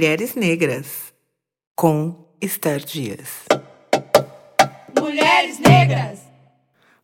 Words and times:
Mulheres 0.00 0.34
Negras, 0.34 1.12
com 1.76 2.26
Esther 2.40 2.82
Dias. 2.82 3.44
Mulheres 4.98 5.58
Negras! 5.58 6.20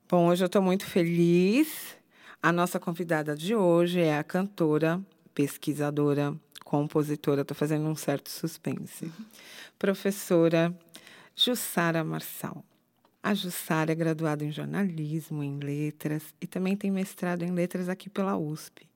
Bom, 0.09 0.29
hoje 0.29 0.43
eu 0.43 0.47
estou 0.47 0.63
muito 0.63 0.87
feliz. 0.87 1.95
A 2.43 2.51
nossa 2.51 2.81
convidada 2.81 3.37
de 3.37 3.55
hoje 3.55 4.01
é 4.01 4.17
a 4.17 4.25
cantora, 4.25 4.99
pesquisadora, 5.35 6.35
compositora, 6.65 7.43
estou 7.43 7.55
fazendo 7.55 7.87
um 7.87 7.95
certo 7.95 8.31
suspense, 8.31 9.13
professora 9.79 10.75
Jussara 11.37 12.03
Marçal. 12.03 12.65
A 13.23 13.35
Jussara 13.35 13.93
é 13.93 13.95
graduada 13.95 14.43
em 14.43 14.51
jornalismo, 14.51 15.43
em 15.43 15.59
letras 15.59 16.23
e 16.41 16.47
também 16.47 16.75
tem 16.75 16.91
mestrado 16.91 17.43
em 17.43 17.51
letras 17.51 17.91
aqui 17.91 18.09
pela 18.09 18.39
USP. 18.39 18.89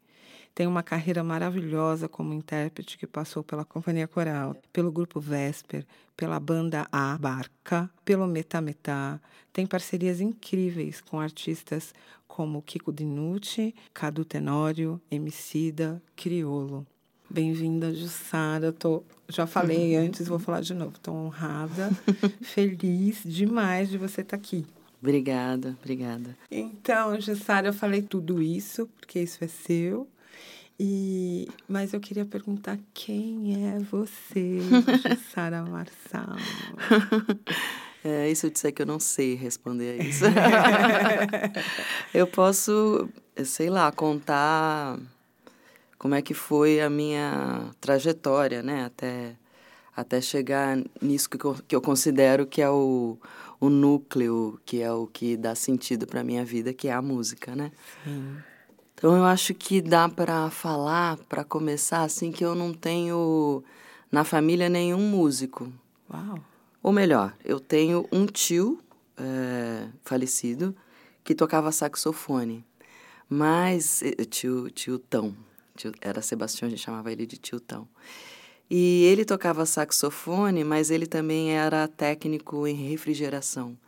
Tem 0.61 0.67
uma 0.67 0.83
carreira 0.83 1.25
maravilhosa 1.25 2.07
como 2.07 2.35
intérprete 2.35 2.99
que 2.99 3.07
passou 3.07 3.43
pela 3.43 3.65
Companhia 3.65 4.07
Coral, 4.07 4.55
pelo 4.71 4.93
Grupo 4.93 5.19
Vesper, 5.19 5.87
pela 6.15 6.39
Banda 6.39 6.87
A 6.93 7.17
Barca, 7.17 7.89
pelo 8.05 8.27
Metá 8.27 8.61
Metá. 8.61 9.19
Tem 9.55 9.67
parcerias 9.67 10.21
incríveis 10.21 11.01
com 11.01 11.19
artistas 11.19 11.95
como 12.29 12.61
Kiko 12.61 12.93
Dinucci, 12.93 13.75
Cadu 13.95 14.23
Tenório, 14.23 15.01
Emicida, 15.11 16.03
Criolo. 16.15 16.87
Bem-vinda, 17.31 17.95
Jussara. 17.95 18.71
Tô, 18.71 19.03
já 19.31 19.47
falei 19.47 19.97
antes, 19.97 20.29
vou 20.29 20.39
falar 20.39 20.61
de 20.61 20.75
novo. 20.75 20.93
Estou 20.95 21.15
honrada, 21.15 21.91
feliz 22.45 23.23
demais 23.25 23.89
de 23.89 23.97
você 23.97 24.21
estar 24.21 24.37
tá 24.37 24.43
aqui. 24.43 24.67
Obrigada, 25.01 25.75
obrigada. 25.81 26.37
Então, 26.51 27.19
Jussara, 27.19 27.69
eu 27.69 27.73
falei 27.73 28.03
tudo 28.03 28.43
isso, 28.43 28.87
porque 28.99 29.21
isso 29.21 29.43
é 29.43 29.49
seu. 29.49 30.07
E, 30.83 31.47
mas 31.69 31.93
eu 31.93 32.01
queria 32.01 32.25
perguntar 32.25 32.79
quem 32.95 33.67
é 33.67 33.79
você, 33.81 34.61
Sara 35.31 35.63
Marçal? 35.63 36.37
É, 38.03 38.31
isso 38.31 38.47
eu 38.47 38.51
disser 38.51 38.73
que 38.73 38.81
eu 38.81 38.87
não 38.87 38.99
sei 38.99 39.35
responder 39.35 40.01
a 40.01 40.03
isso. 40.03 40.25
eu 42.15 42.27
posso, 42.27 43.07
sei 43.45 43.69
lá, 43.69 43.93
contar 43.93 44.99
como 45.99 46.15
é 46.15 46.23
que 46.23 46.33
foi 46.33 46.81
a 46.81 46.89
minha 46.89 47.69
trajetória, 47.79 48.63
né? 48.63 48.87
Até, 48.87 49.37
até 49.95 50.19
chegar 50.19 50.79
nisso 50.99 51.29
que 51.29 51.45
eu, 51.45 51.55
que 51.69 51.77
eu 51.77 51.83
considero 51.83 52.47
que 52.47 52.63
é 52.63 52.71
o, 52.71 53.19
o 53.61 53.69
núcleo, 53.69 54.59
que 54.65 54.81
é 54.81 54.91
o 54.91 55.07
que 55.07 55.37
dá 55.37 55.55
sentido 55.55 56.07
para 56.07 56.23
a 56.23 56.25
minha 56.25 56.43
vida, 56.43 56.73
que 56.73 56.89
é 56.89 56.93
a 56.95 57.03
música, 57.03 57.55
né? 57.55 57.71
Sim. 58.03 58.39
Então 59.01 59.17
eu 59.17 59.25
acho 59.25 59.55
que 59.55 59.81
dá 59.81 60.11
para 60.11 60.51
falar, 60.51 61.17
para 61.27 61.43
começar, 61.43 62.03
assim, 62.03 62.31
que 62.31 62.45
eu 62.45 62.55
não 62.55 62.75
tenho 62.75 63.65
na 64.13 64.25
família 64.25 64.69
nenhum 64.69 65.01
músico. 65.01 65.73
Uau! 66.13 66.39
Ou 66.83 66.93
melhor, 66.93 67.35
eu 67.43 67.59
tenho 67.59 68.07
um 68.13 68.27
tio 68.27 68.79
é, 69.17 69.89
falecido 70.05 70.77
que 71.25 71.35
tocava 71.35 71.73
saxofone. 71.73 72.63
Mas, 73.27 74.03
tio, 74.29 74.69
tio 74.69 74.99
Tão, 74.99 75.35
tio, 75.75 75.93
era 76.03 76.21
Sebastião, 76.21 76.67
a 76.67 76.71
gente 76.71 76.83
chamava 76.83 77.11
ele 77.11 77.25
de 77.25 77.39
tio 77.39 77.59
Tão. 77.59 77.89
E 78.69 79.05
ele 79.05 79.25
tocava 79.25 79.65
saxofone, 79.65 80.63
mas 80.63 80.91
ele 80.91 81.07
também 81.07 81.53
era 81.53 81.89
técnico 81.89 82.67
em 82.67 82.75
refrigeração. 82.75 83.79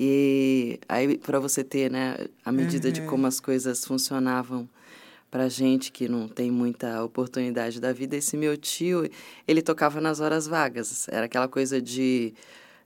E 0.00 0.78
aí, 0.88 1.18
para 1.18 1.40
você 1.40 1.64
ter, 1.64 1.90
né, 1.90 2.16
a 2.44 2.52
medida 2.52 2.86
uhum. 2.86 2.92
de 2.92 3.02
como 3.02 3.26
as 3.26 3.40
coisas 3.40 3.84
funcionavam 3.84 4.68
para 5.28 5.48
gente 5.48 5.90
que 5.90 6.08
não 6.08 6.28
tem 6.28 6.52
muita 6.52 7.02
oportunidade 7.02 7.80
da 7.80 7.92
vida, 7.92 8.16
esse 8.16 8.36
meu 8.36 8.56
tio, 8.56 9.10
ele 9.46 9.60
tocava 9.60 10.00
nas 10.00 10.20
horas 10.20 10.46
vagas. 10.46 11.08
Era 11.08 11.26
aquela 11.26 11.48
coisa 11.48 11.82
de 11.82 12.32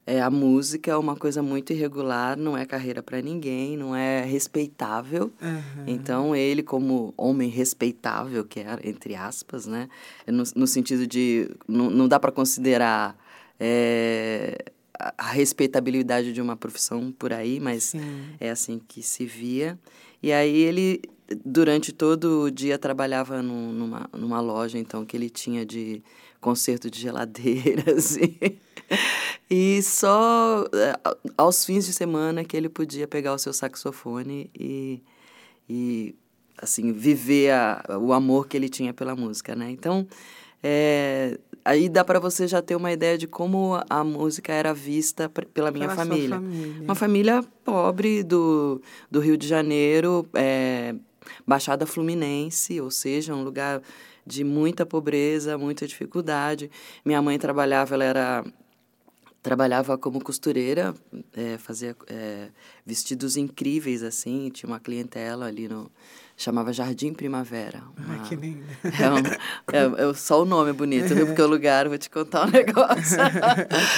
é, 0.07 0.23
a 0.23 0.31
música 0.31 0.91
é 0.91 0.97
uma 0.97 1.15
coisa 1.15 1.43
muito 1.43 1.75
irregular, 1.75 2.35
não 2.35 2.57
é 2.57 2.65
carreira 2.65 3.03
para 3.03 3.21
ninguém, 3.21 3.77
não 3.77 3.95
é 3.95 4.25
respeitável. 4.25 5.31
Uhum. 5.41 5.85
Então, 5.87 6.35
ele, 6.35 6.63
como 6.63 7.13
homem 7.15 7.51
respeitável, 7.51 8.43
que 8.43 8.61
era, 8.61 8.81
entre 8.89 9.15
aspas, 9.15 9.67
né? 9.67 9.87
No, 10.27 10.45
no 10.57 10.67
sentido 10.67 11.07
de. 11.07 11.51
Não, 11.69 11.91
não 11.91 12.09
dá 12.09 12.19
para 12.19 12.33
considerar. 12.33 13.15
É, 13.61 14.65
a 15.19 15.31
respeitabilidade 15.31 16.33
de 16.33 16.41
uma 16.41 16.57
profissão 16.57 17.11
por 17.11 17.33
aí, 17.33 17.59
mas 17.59 17.85
Sim. 17.85 18.25
é 18.39 18.51
assim 18.51 18.81
que 18.87 19.03
se 19.03 19.27
via. 19.27 19.79
E 20.23 20.33
aí 20.33 20.57
ele, 20.57 21.03
durante 21.45 21.93
todo 21.93 22.43
o 22.43 22.51
dia, 22.51 22.79
trabalhava 22.79 23.43
numa, 23.43 24.09
numa 24.13 24.41
loja, 24.41 24.79
então, 24.79 25.05
que 25.05 25.17
ele 25.17 25.29
tinha 25.29 25.67
de 25.67 26.03
conserto 26.41 26.91
de 26.91 27.01
geladeiras. 27.01 28.17
E, 29.51 29.79
e 29.79 29.83
só 29.83 30.67
é, 30.75 30.99
aos 31.39 31.65
fins 31.65 31.87
de 31.87 31.95
semana 31.95 32.45
que 32.45 32.55
ele 32.55 32.69
podia 32.69 33.09
pegar 33.09 33.33
o 33.33 33.39
seu 33.39 33.53
saxofone 33.53 34.51
e, 34.55 35.03
e 35.67 36.15
assim, 36.59 36.93
viver 36.93 37.53
a, 37.53 37.83
o 37.99 38.13
amor 38.13 38.47
que 38.47 38.57
ele 38.57 38.69
tinha 38.69 38.93
pela 38.93 39.17
música, 39.17 39.57
né? 39.57 39.71
Então, 39.71 40.07
é, 40.63 41.39
aí 41.65 41.89
dá 41.89 42.05
para 42.05 42.21
você 42.21 42.47
já 42.47 42.63
ter 42.63 42.77
uma 42.77 42.93
ideia 42.93 43.19
de 43.19 43.27
como 43.27 43.81
a 43.89 44.05
música 44.05 44.53
era 44.53 44.73
vista 44.73 45.29
pela 45.29 45.71
minha 45.71 45.89
pela 45.89 45.97
família. 45.97 46.37
família. 46.37 46.83
Uma 46.83 46.95
família 46.95 47.45
pobre 47.65 48.23
do, 48.23 48.81
do 49.11 49.21
Rio 49.21 49.37
de 49.37 49.47
Janeiro, 49.47 50.29
é, 50.35 50.95
Baixada 51.47 51.87
Fluminense, 51.87 52.81
ou 52.81 52.91
seja, 52.91 53.35
um 53.35 53.43
lugar 53.43 53.83
de 54.25 54.45
muita 54.45 54.87
pobreza, 54.87 55.59
muita 55.59 55.87
dificuldade. 55.87 56.71
Minha 57.05 57.21
mãe 57.21 57.39
trabalhava, 57.39 57.95
ela 57.95 58.05
era 58.05 58.45
trabalhava 59.43 59.99
como 59.99 60.23
costureira, 60.23 60.95
é, 61.33 61.59
fazia 61.59 61.97
é, 62.07 62.49
vestidos 62.87 63.37
incríveis 63.37 64.05
assim, 64.05 64.49
tinha 64.51 64.71
uma 64.71 64.79
clientela 64.79 65.47
ali 65.47 65.67
no 65.67 65.91
chamava 66.37 66.73
Jardim 66.73 67.13
Primavera. 67.13 67.83
Uma... 67.97 68.15
Ai, 68.15 68.29
que 68.29 68.37
lindo. 68.37 68.65
É, 68.85 69.11
um, 69.11 70.05
é, 70.05 70.11
é, 70.11 70.15
só 70.15 70.43
o 70.43 70.45
nome 70.45 70.71
é 70.71 70.73
bonito, 70.73 71.15
viu? 71.15 71.27
Porque 71.27 71.43
o 71.43 71.47
lugar, 71.47 71.89
vou 71.89 71.99
te 71.99 72.11
contar 72.11 72.47
um 72.47 72.51
negócio. 72.53 73.19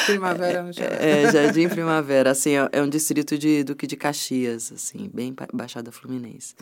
Primavera 0.06 0.62
no 0.62 0.72
Jardim. 0.72 0.96
É, 0.98 1.32
Jardim 1.32 1.68
Primavera, 1.68 2.30
assim, 2.30 2.56
é, 2.56 2.68
é, 2.72 2.82
um 2.82 2.88
distrito 2.88 3.38
de 3.38 3.64
Duque 3.64 3.86
de 3.86 3.96
Caxias, 3.96 4.72
assim, 4.72 5.10
bem 5.12 5.34
Baixada 5.52 5.90
Fluminense. 5.90 6.54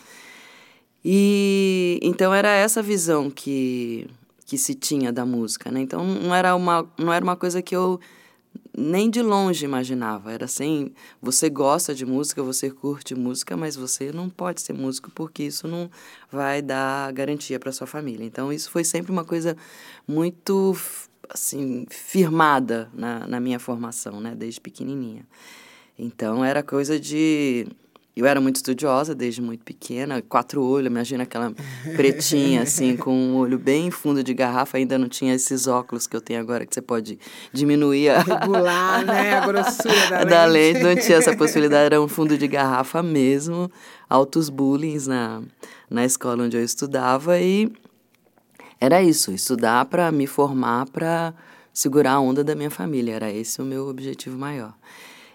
E 1.05 1.99
então 2.03 2.33
era 2.33 2.50
essa 2.50 2.81
visão 2.81 3.31
que 3.31 4.09
que 4.47 4.59
se 4.59 4.75
tinha 4.75 5.10
da 5.10 5.25
música, 5.25 5.71
né? 5.71 5.81
Então 5.81 6.04
não 6.04 6.34
era 6.34 6.54
uma 6.54 6.87
não 6.99 7.12
era 7.12 7.25
uma 7.25 7.37
coisa 7.37 7.62
que 7.62 7.75
eu 7.75 7.99
nem 8.77 9.10
de 9.10 9.22
longe 9.22 9.65
imaginava. 9.65 10.33
Era 10.33 10.47
assim: 10.47 10.93
você 11.21 11.50
gosta 11.50 11.94
de 11.94 12.06
música, 12.06 12.43
você 12.43 12.71
curte 12.71 13.15
música, 13.15 13.56
mas 13.56 13.77
você 13.77 14.12
não 14.12 14.31
pode 14.31 14.62
ser 14.62 14.72
músico 14.72 15.10
porque 15.10 15.43
isso 15.44 15.69
não 15.69 15.91
vai 16.31 16.62
dar 16.62 17.12
garantia 17.12 17.59
para 17.59 17.72
sua 17.72 17.87
família. 17.87 18.25
Então, 18.25 18.53
isso 18.53 18.71
foi 18.71 18.84
sempre 18.84 19.12
uma 19.12 19.25
coisa 19.25 19.56
muito 20.06 20.77
assim 21.28 21.87
firmada 21.88 22.91
na, 22.93 23.27
na 23.27 23.41
minha 23.41 23.59
formação, 23.59 24.21
né, 24.21 24.34
desde 24.34 24.60
pequenininha. 24.60 25.27
Então, 25.99 26.44
era 26.44 26.62
coisa 26.62 26.98
de 26.98 27.66
eu 28.14 28.26
era 28.26 28.41
muito 28.41 28.56
estudiosa 28.56 29.14
desde 29.14 29.41
muito 29.41 29.64
pequena, 29.64 30.20
quatro 30.20 30.62
olhos, 30.62 30.86
imagina 30.86 31.22
aquela 31.22 31.53
pretinha, 31.97 32.62
assim, 32.62 32.94
com 32.98 33.14
um 33.14 33.36
olho 33.36 33.59
bem 33.59 33.91
fundo 33.91 34.22
de 34.22 34.34
garrafa, 34.34 34.76
ainda 34.76 34.98
não 34.98 35.09
tinha 35.09 35.34
esses 35.34 35.66
óculos 35.66 36.06
que 36.06 36.14
eu 36.14 36.20
tenho 36.20 36.38
agora, 36.41 36.66
que 36.66 36.74
você 36.74 36.82
pode 36.82 37.18
diminuir 37.53 38.10
a... 38.10 38.20
Regular, 38.20 39.06
né, 39.06 39.32
a 39.32 39.47
grossura 39.47 40.10
da, 40.10 40.24
da 40.24 40.44
lente. 40.44 40.82
lente. 40.82 40.84
Não 40.84 41.03
tinha 41.03 41.18
essa 41.18 41.34
possibilidade, 41.34 41.86
era 41.86 42.03
um 42.03 42.09
fundo 42.09 42.36
de 42.36 42.47
garrafa 42.47 43.03
mesmo, 43.03 43.70
altos 44.10 44.50
bullying 44.50 44.98
na, 45.06 45.42
na 45.88 46.04
escola 46.04 46.44
onde 46.44 46.56
eu 46.56 46.62
estudava, 46.62 47.41
e 47.41 47.72
era 48.78 49.03
isso, 49.03 49.32
estudar 49.32 49.86
para 49.86 50.12
me 50.12 50.26
formar, 50.26 50.86
para 50.91 51.32
segurar 51.72 52.12
a 52.12 52.20
onda 52.20 52.44
da 52.44 52.54
minha 52.54 52.70
família, 52.70 53.15
era 53.15 53.32
esse 53.32 53.62
o 53.62 53.65
meu 53.65 53.88
objetivo 53.88 54.36
maior. 54.36 54.74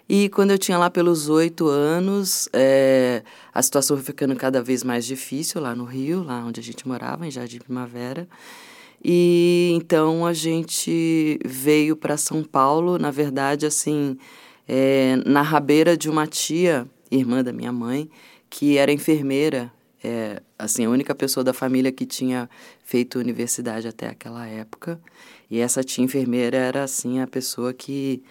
E 0.08 0.30
quando 0.30 0.52
eu 0.52 0.58
tinha 0.58 0.78
lá 0.78 0.88
pelos 0.88 1.28
oito 1.28 1.68
anos, 1.68 2.48
é, 2.54 3.22
a 3.52 3.62
situação 3.62 3.94
foi 3.96 4.06
ficando 4.06 4.34
cada 4.34 4.62
vez 4.62 4.82
mais 4.82 5.04
difícil 5.04 5.60
lá 5.60 5.74
no 5.74 5.84
Rio, 5.84 6.22
lá 6.22 6.42
onde 6.46 6.60
a 6.60 6.62
gente 6.62 6.88
morava, 6.88 7.26
em 7.26 7.30
Jardim 7.30 7.58
Primavera. 7.58 8.26
E 9.04 9.70
então 9.74 10.24
a 10.24 10.32
gente 10.32 11.38
veio 11.44 11.94
para 11.94 12.16
São 12.16 12.42
Paulo, 12.42 12.98
na 12.98 13.10
verdade, 13.10 13.66
assim, 13.66 14.16
é, 14.66 15.16
na 15.26 15.42
rabeira 15.42 15.94
de 15.94 16.08
uma 16.08 16.26
tia, 16.26 16.86
irmã 17.10 17.44
da 17.44 17.52
minha 17.52 17.72
mãe, 17.72 18.08
que 18.48 18.78
era 18.78 18.90
enfermeira, 18.90 19.70
é, 20.02 20.40
assim, 20.58 20.86
a 20.86 20.90
única 20.90 21.14
pessoa 21.14 21.44
da 21.44 21.52
família 21.52 21.92
que 21.92 22.06
tinha 22.06 22.48
feito 22.82 23.18
universidade 23.18 23.86
até 23.86 24.08
aquela 24.08 24.46
época. 24.46 24.98
E 25.50 25.60
essa 25.60 25.84
tia 25.84 26.02
enfermeira 26.02 26.56
era, 26.56 26.82
assim, 26.82 27.20
a 27.20 27.26
pessoa 27.26 27.74
que 27.74 28.22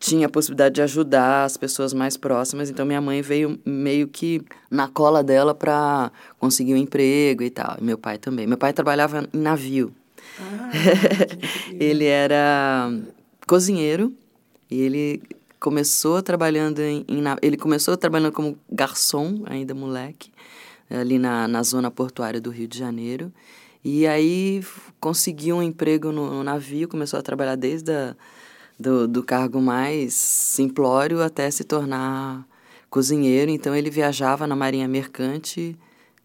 tinha 0.00 0.26
a 0.26 0.30
possibilidade 0.30 0.76
de 0.76 0.82
ajudar 0.82 1.44
as 1.44 1.58
pessoas 1.58 1.92
mais 1.92 2.16
próximas, 2.16 2.70
então 2.70 2.86
minha 2.86 3.02
mãe 3.02 3.20
veio 3.20 3.60
meio 3.66 4.08
que 4.08 4.42
na 4.70 4.88
cola 4.88 5.22
dela 5.22 5.54
para 5.54 6.10
conseguir 6.38 6.72
um 6.72 6.78
emprego 6.78 7.42
e 7.42 7.50
tal, 7.50 7.76
e 7.78 7.84
meu 7.84 7.98
pai 7.98 8.16
também. 8.16 8.46
Meu 8.46 8.56
pai 8.56 8.72
trabalhava 8.72 9.28
em 9.30 9.38
navio, 9.38 9.92
Ah, 10.40 10.70
ele 11.78 12.06
era 12.06 12.90
cozinheiro 13.46 14.10
e 14.70 14.80
ele 14.80 15.22
começou 15.60 16.22
trabalhando 16.22 16.80
em, 16.80 17.04
em 17.06 17.22
ele 17.42 17.58
começou 17.58 17.94
trabalhando 17.94 18.32
como 18.32 18.56
garçom 18.72 19.42
ainda 19.44 19.74
moleque 19.74 20.32
ali 20.88 21.18
na, 21.18 21.46
na 21.46 21.62
zona 21.62 21.90
portuária 21.90 22.40
do 22.40 22.48
Rio 22.48 22.66
de 22.66 22.78
Janeiro 22.78 23.30
e 23.84 24.06
aí 24.06 24.64
conseguiu 24.98 25.56
um 25.56 25.62
emprego 25.62 26.10
no, 26.10 26.30
no 26.30 26.42
navio 26.42 26.88
começou 26.88 27.18
a 27.18 27.22
trabalhar 27.22 27.56
desde 27.56 27.92
a, 27.92 28.16
do, 28.80 29.06
do 29.06 29.22
cargo 29.22 29.60
mais 29.60 30.14
simplório 30.14 31.22
até 31.22 31.50
se 31.50 31.64
tornar 31.64 32.46
cozinheiro 32.88 33.50
então 33.50 33.76
ele 33.76 33.90
viajava 33.90 34.46
na 34.46 34.56
marinha 34.56 34.88
mercante 34.88 35.76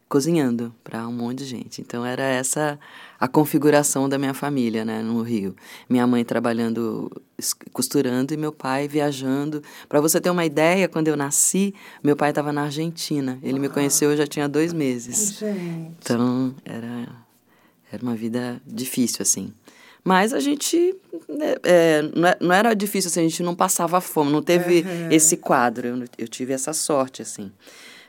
cozinhando 0.07 0.73
para 0.83 1.07
um 1.07 1.11
monte 1.11 1.39
de 1.39 1.45
gente. 1.45 1.81
Então 1.81 2.05
era 2.05 2.23
essa 2.23 2.79
a 3.19 3.27
configuração 3.27 4.07
da 4.07 4.17
minha 4.17 4.33
família, 4.33 4.85
né, 4.85 5.01
no 5.01 5.21
Rio. 5.21 5.55
Minha 5.89 6.05
mãe 6.05 6.23
trabalhando 6.23 7.11
costurando 7.73 8.33
e 8.33 8.37
meu 8.37 8.51
pai 8.51 8.87
viajando. 8.87 9.61
Para 9.89 9.99
você 9.99 10.21
ter 10.21 10.29
uma 10.29 10.45
ideia, 10.45 10.87
quando 10.87 11.07
eu 11.07 11.17
nasci, 11.17 11.73
meu 12.03 12.15
pai 12.15 12.29
estava 12.29 12.53
na 12.53 12.63
Argentina. 12.63 13.39
Ele 13.41 13.59
me 13.59 13.67
conheceu 13.67 14.11
eu 14.11 14.17
já 14.17 14.27
tinha 14.27 14.47
dois 14.47 14.71
meses. 14.71 15.39
Gente. 15.39 15.95
Então 15.99 16.53
era 16.63 17.07
era 17.91 18.03
uma 18.03 18.15
vida 18.15 18.61
difícil 18.65 19.21
assim. 19.21 19.51
Mas 20.07 20.33
a 20.33 20.39
gente 20.39 20.95
né, 21.27 21.55
é, 21.63 22.01
não 22.15 22.27
é- 22.27 22.37
não 22.39 22.53
era 22.53 22.73
difícil 22.75 23.09
assim, 23.09 23.21
a 23.21 23.23
gente 23.23 23.41
não 23.41 23.55
passava 23.55 23.99
fome, 23.99 24.31
não 24.31 24.41
teve 24.43 24.81
Aham. 24.81 25.09
esse 25.11 25.35
quadro. 25.35 25.87
Eu, 25.87 26.05
eu 26.19 26.27
tive 26.27 26.53
essa 26.53 26.73
sorte 26.73 27.23
assim. 27.23 27.51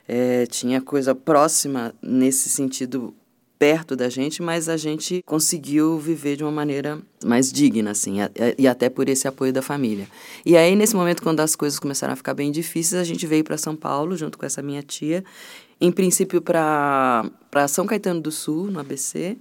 É, 0.06 0.44
tinha 0.46 0.80
coisa 0.82 1.14
próxima 1.14 1.94
nesse 2.02 2.50
sentido 2.50 3.14
perto 3.58 3.96
da 3.96 4.10
gente, 4.10 4.42
mas 4.42 4.68
a 4.68 4.76
gente 4.76 5.22
conseguiu 5.24 5.98
viver 5.98 6.36
de 6.36 6.44
uma 6.44 6.52
maneira 6.52 7.00
mais 7.24 7.50
digna, 7.50 7.92
assim, 7.92 8.16
e 8.58 8.68
até 8.68 8.90
por 8.90 9.08
esse 9.08 9.26
apoio 9.26 9.50
da 9.50 9.62
família. 9.62 10.06
E 10.44 10.54
aí, 10.54 10.76
nesse 10.76 10.94
momento, 10.94 11.22
quando 11.22 11.40
as 11.40 11.56
coisas 11.56 11.78
começaram 11.78 12.12
a 12.12 12.16
ficar 12.16 12.34
bem 12.34 12.52
difíceis, 12.52 13.00
a 13.00 13.04
gente 13.04 13.26
veio 13.26 13.42
para 13.42 13.56
São 13.56 13.74
Paulo, 13.74 14.14
junto 14.14 14.36
com 14.36 14.44
essa 14.44 14.60
minha 14.60 14.82
tia, 14.82 15.24
em 15.80 15.90
princípio 15.90 16.42
para 16.42 17.30
São 17.66 17.86
Caetano 17.86 18.20
do 18.20 18.30
Sul, 18.30 18.70
no 18.70 18.78
ABC. 18.78 19.38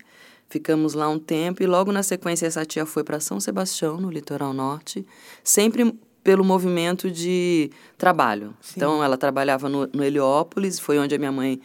Ficamos 0.55 0.93
lá 0.93 1.09
um 1.09 1.19
tempo 1.19 1.61
e 1.61 1.65
logo 1.65 1.91
na 1.91 2.01
sequência 2.01 2.45
essa 2.45 2.63
tia 2.63 2.85
foi 2.85 3.03
para 3.03 3.19
São 3.19 3.41
Sebastião, 3.41 3.99
no 3.99 4.09
litoral 4.09 4.53
norte, 4.53 5.05
sempre 5.43 5.93
pelo 6.23 6.45
movimento 6.45 7.11
de 7.11 7.69
trabalho. 7.97 8.55
Então, 8.73 9.03
ela 9.03 9.17
trabalhava 9.17 9.67
no, 9.67 9.85
no 9.87 10.01
Heliópolis, 10.01 10.79
foi 10.79 10.97
onde 10.97 11.13
a 11.13 11.17
minha 11.17 11.31
mãe 11.31 11.59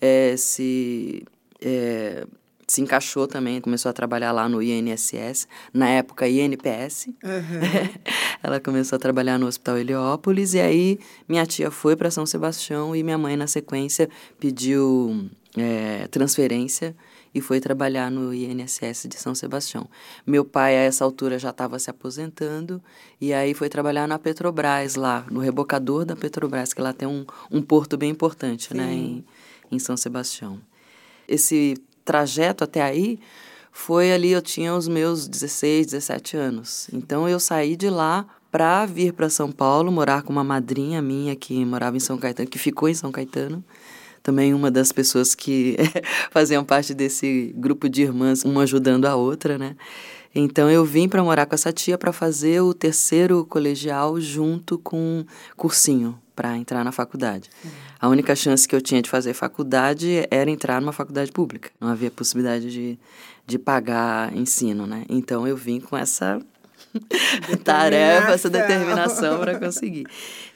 eh, 0.00 0.36
se, 0.36 1.24
eh, 1.60 2.24
se 2.68 2.80
encaixou 2.80 3.26
também, 3.26 3.60
começou 3.60 3.90
a 3.90 3.92
trabalhar 3.92 4.30
lá 4.30 4.48
no 4.48 4.62
INSS, 4.62 5.48
na 5.74 5.88
época 5.88 6.28
INPS. 6.28 7.08
ela 8.44 8.60
começou 8.60 8.94
a 8.94 9.00
trabalhar 9.00 9.40
no 9.40 9.48
Hospital 9.48 9.76
Heliópolis 9.78 10.54
e 10.54 10.60
aí 10.60 11.00
minha 11.28 11.44
tia 11.44 11.72
foi 11.72 11.96
para 11.96 12.12
São 12.12 12.24
Sebastião 12.24 12.94
e 12.94 13.02
minha 13.02 13.18
mãe, 13.18 13.36
na 13.36 13.48
sequência, 13.48 14.08
pediu 14.38 15.28
eh, 15.56 16.06
transferência 16.12 16.94
e 17.36 17.40
foi 17.42 17.60
trabalhar 17.60 18.10
no 18.10 18.32
INSS 18.32 19.06
de 19.10 19.18
São 19.18 19.34
Sebastião. 19.34 19.86
Meu 20.26 20.42
pai, 20.42 20.74
a 20.74 20.80
essa 20.80 21.04
altura, 21.04 21.38
já 21.38 21.50
estava 21.50 21.78
se 21.78 21.90
aposentando 21.90 22.82
e 23.20 23.30
aí 23.30 23.52
foi 23.52 23.68
trabalhar 23.68 24.08
na 24.08 24.18
Petrobras, 24.18 24.94
lá, 24.94 25.26
no 25.30 25.40
rebocador 25.40 26.06
da 26.06 26.16
Petrobras, 26.16 26.72
que 26.72 26.80
lá 26.80 26.94
tem 26.94 27.06
um, 27.06 27.26
um 27.50 27.60
porto 27.60 27.98
bem 27.98 28.08
importante, 28.08 28.74
né, 28.74 28.90
em, 28.90 29.24
em 29.70 29.78
São 29.78 29.98
Sebastião. 29.98 30.58
Esse 31.28 31.76
trajeto 32.06 32.64
até 32.64 32.80
aí 32.80 33.20
foi 33.70 34.12
ali, 34.12 34.30
eu 34.30 34.40
tinha 34.40 34.74
os 34.74 34.88
meus 34.88 35.28
16, 35.28 35.88
17 35.88 36.38
anos. 36.38 36.88
Então 36.90 37.28
eu 37.28 37.38
saí 37.38 37.76
de 37.76 37.90
lá 37.90 38.26
para 38.50 38.86
vir 38.86 39.12
para 39.12 39.28
São 39.28 39.52
Paulo, 39.52 39.92
morar 39.92 40.22
com 40.22 40.32
uma 40.32 40.42
madrinha 40.42 41.02
minha 41.02 41.36
que 41.36 41.62
morava 41.66 41.98
em 41.98 42.00
São 42.00 42.16
Caetano, 42.16 42.48
que 42.48 42.58
ficou 42.58 42.88
em 42.88 42.94
São 42.94 43.12
Caetano 43.12 43.62
também 44.26 44.52
uma 44.52 44.72
das 44.72 44.90
pessoas 44.90 45.36
que 45.36 45.76
faziam 46.32 46.64
parte 46.64 46.92
desse 46.92 47.54
grupo 47.56 47.88
de 47.88 48.02
irmãs, 48.02 48.44
uma 48.44 48.64
ajudando 48.64 49.04
a 49.04 49.14
outra, 49.14 49.56
né? 49.56 49.76
Então 50.34 50.68
eu 50.68 50.84
vim 50.84 51.08
para 51.08 51.22
morar 51.22 51.46
com 51.46 51.54
essa 51.54 51.72
tia 51.72 51.96
para 51.96 52.12
fazer 52.12 52.60
o 52.60 52.74
terceiro 52.74 53.46
colegial 53.46 54.20
junto 54.20 54.78
com 54.80 55.24
cursinho 55.56 56.18
para 56.34 56.56
entrar 56.56 56.82
na 56.82 56.90
faculdade. 56.90 57.48
A 58.00 58.08
única 58.08 58.34
chance 58.34 58.66
que 58.66 58.74
eu 58.74 58.82
tinha 58.82 59.00
de 59.00 59.08
fazer 59.08 59.32
faculdade 59.32 60.26
era 60.28 60.50
entrar 60.50 60.80
numa 60.80 60.92
faculdade 60.92 61.30
pública. 61.30 61.70
Não 61.80 61.88
havia 61.88 62.10
possibilidade 62.10 62.68
de, 62.68 62.98
de 63.46 63.58
pagar 63.60 64.36
ensino, 64.36 64.88
né? 64.88 65.04
Então 65.08 65.46
eu 65.46 65.56
vim 65.56 65.78
com 65.78 65.96
essa 65.96 66.40
tarefa, 67.64 68.32
essa 68.32 68.50
determinação 68.50 69.38
para 69.38 69.58
conseguir. 69.58 70.06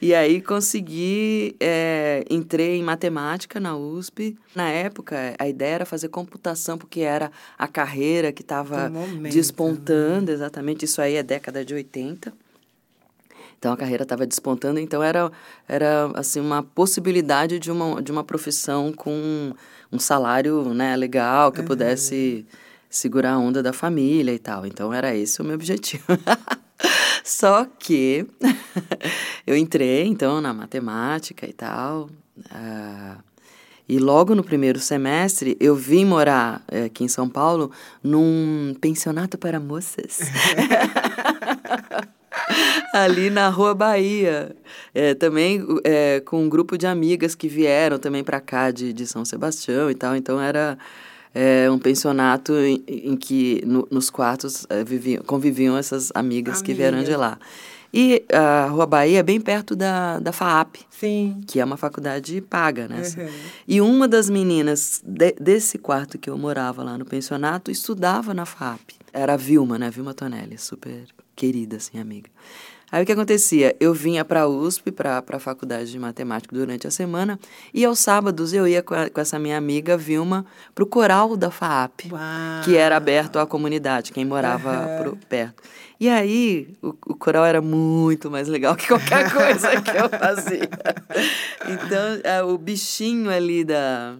E 0.01 0.13
aí 0.13 0.41
consegui, 0.41 1.55
é, 1.59 2.23
entrei 2.29 2.77
em 2.77 2.83
matemática 2.83 3.59
na 3.59 3.75
USP. 3.75 4.37
Na 4.55 4.69
época, 4.69 5.35
a 5.37 5.47
ideia 5.47 5.75
era 5.75 5.85
fazer 5.85 6.09
computação, 6.09 6.77
porque 6.77 7.01
era 7.01 7.31
a 7.57 7.67
carreira 7.67 8.31
que 8.31 8.41
estava 8.41 8.89
momento, 8.89 9.33
despontando, 9.33 10.31
exatamente. 10.31 10.85
Isso 10.85 11.01
aí 11.01 11.15
é 11.15 11.23
década 11.23 11.63
de 11.63 11.73
80. 11.73 12.33
Então 13.61 13.71
a 13.71 13.77
carreira 13.77 14.01
estava 14.01 14.25
despontando, 14.25 14.79
então 14.79 15.03
era, 15.03 15.31
era 15.67 16.11
assim 16.15 16.39
uma 16.39 16.63
possibilidade 16.63 17.59
de 17.59 17.69
uma, 17.69 18.01
de 18.01 18.11
uma 18.11 18.23
profissão 18.23 18.91
com 18.91 19.53
um 19.91 19.99
salário 19.99 20.73
né, 20.73 20.95
legal, 20.95 21.51
que 21.51 21.59
eu 21.59 21.63
pudesse 21.63 22.43
segurar 22.91 23.33
a 23.33 23.39
onda 23.39 23.63
da 23.63 23.73
família 23.73 24.33
e 24.33 24.39
tal. 24.39 24.65
Então 24.65 24.93
era 24.93 25.15
esse 25.15 25.41
o 25.41 25.45
meu 25.45 25.55
objetivo. 25.55 26.03
Só 27.23 27.65
que 27.65 28.27
eu 29.47 29.55
entrei 29.55 30.05
então 30.05 30.41
na 30.41 30.53
matemática 30.53 31.47
e 31.47 31.53
tal. 31.53 32.09
ah, 32.51 33.17
e 33.87 33.99
logo 33.99 34.33
no 34.33 34.43
primeiro 34.43 34.79
semestre 34.79 35.57
eu 35.59 35.75
vim 35.75 36.05
morar 36.05 36.63
eh, 36.71 36.85
aqui 36.85 37.03
em 37.03 37.09
São 37.09 37.27
Paulo 37.27 37.71
num 38.01 38.73
pensionato 38.79 39.37
para 39.37 39.59
moças. 39.59 40.21
ali 42.93 43.29
na 43.29 43.49
Rua 43.49 43.73
Bahia. 43.73 44.55
É, 44.93 45.13
também 45.13 45.65
é, 45.83 46.21
com 46.21 46.43
um 46.43 46.49
grupo 46.49 46.77
de 46.77 46.87
amigas 46.87 47.35
que 47.35 47.47
vieram 47.47 47.97
também 47.97 48.23
para 48.23 48.39
cá 48.39 48.71
de, 48.71 48.93
de 48.93 49.05
São 49.05 49.25
Sebastião 49.25 49.89
e 49.91 49.95
tal. 49.95 50.15
Então 50.15 50.39
era 50.39 50.77
é, 51.33 51.69
um 51.71 51.79
pensionato 51.79 52.53
em, 52.53 52.83
em 52.87 53.15
que 53.15 53.61
no- 53.65 53.87
nos 53.91 54.09
quartos 54.09 54.65
é, 54.69 54.83
viviam, 54.83 55.23
conviviam 55.23 55.77
essas 55.77 56.11
amigas, 56.13 56.61
que 56.61 56.73
vieram 56.73 57.03
de 57.03 57.15
lá. 57.15 57.37
E 57.93 58.23
a 58.31 58.67
Rua 58.67 58.85
Bahia 58.85 59.19
é 59.19 59.23
bem 59.23 59.39
perto 59.41 59.75
da, 59.75 60.17
da 60.19 60.31
FAAP, 60.31 60.77
Sim. 60.89 61.41
que 61.45 61.59
é 61.59 61.65
uma 61.65 61.75
faculdade 61.75 62.39
paga, 62.39 62.87
né? 62.87 63.01
Uhum. 63.17 63.29
E 63.67 63.81
uma 63.81 64.07
das 64.07 64.29
meninas 64.29 65.01
de- 65.05 65.35
desse 65.39 65.77
quarto 65.77 66.17
que 66.17 66.29
eu 66.29 66.37
morava 66.37 66.83
lá 66.83 66.97
no 66.97 67.03
pensionato 67.05 67.69
estudava 67.69 68.33
na 68.33 68.45
FAP. 68.45 68.91
Era 69.11 69.33
a 69.33 69.37
Vilma, 69.37 69.77
né? 69.77 69.89
Vilma 69.89 70.13
Tonelli, 70.13 70.57
super 70.57 71.03
querida, 71.35 71.75
assim, 71.77 71.99
amiga. 71.99 72.29
Aí 72.91 73.03
o 73.03 73.05
que 73.05 73.11
acontecia? 73.13 73.75
Eu 73.79 73.93
vinha 73.93 74.25
para 74.25 74.41
a 74.41 74.47
USP, 74.47 74.91
para 74.91 75.23
a 75.25 75.39
faculdade 75.39 75.91
de 75.91 75.97
matemática 75.97 76.53
durante 76.55 76.85
a 76.85 76.91
semana, 76.91 77.39
e 77.73 77.85
aos 77.85 77.99
sábados 77.99 78.51
eu 78.53 78.67
ia 78.67 78.83
com, 78.83 78.93
a- 78.93 79.09
com 79.09 79.21
essa 79.21 79.39
minha 79.39 79.57
amiga 79.57 79.95
Vilma 79.95 80.45
para 80.75 80.83
o 80.83 80.87
coral 80.87 81.37
da 81.37 81.49
FAP 81.49 82.11
Uau. 82.11 82.19
que 82.65 82.75
era 82.75 82.97
aberto 82.97 83.39
à 83.39 83.47
comunidade, 83.47 84.11
quem 84.11 84.25
morava 84.25 84.71
Aham. 84.71 85.03
pro- 85.03 85.17
perto. 85.29 85.63
E 85.99 86.09
aí, 86.09 86.67
o, 86.81 86.89
o 87.05 87.15
coral 87.15 87.45
era 87.45 87.61
muito 87.61 88.29
mais 88.31 88.47
legal 88.47 88.75
que 88.75 88.87
qualquer 88.87 89.29
coisa 89.31 89.79
que 89.81 89.91
eu 89.91 90.09
fazia. 90.09 90.67
Então, 91.67 92.19
é, 92.23 92.41
o 92.43 92.57
bichinho 92.57 93.29
ali 93.29 93.63
da, 93.63 94.15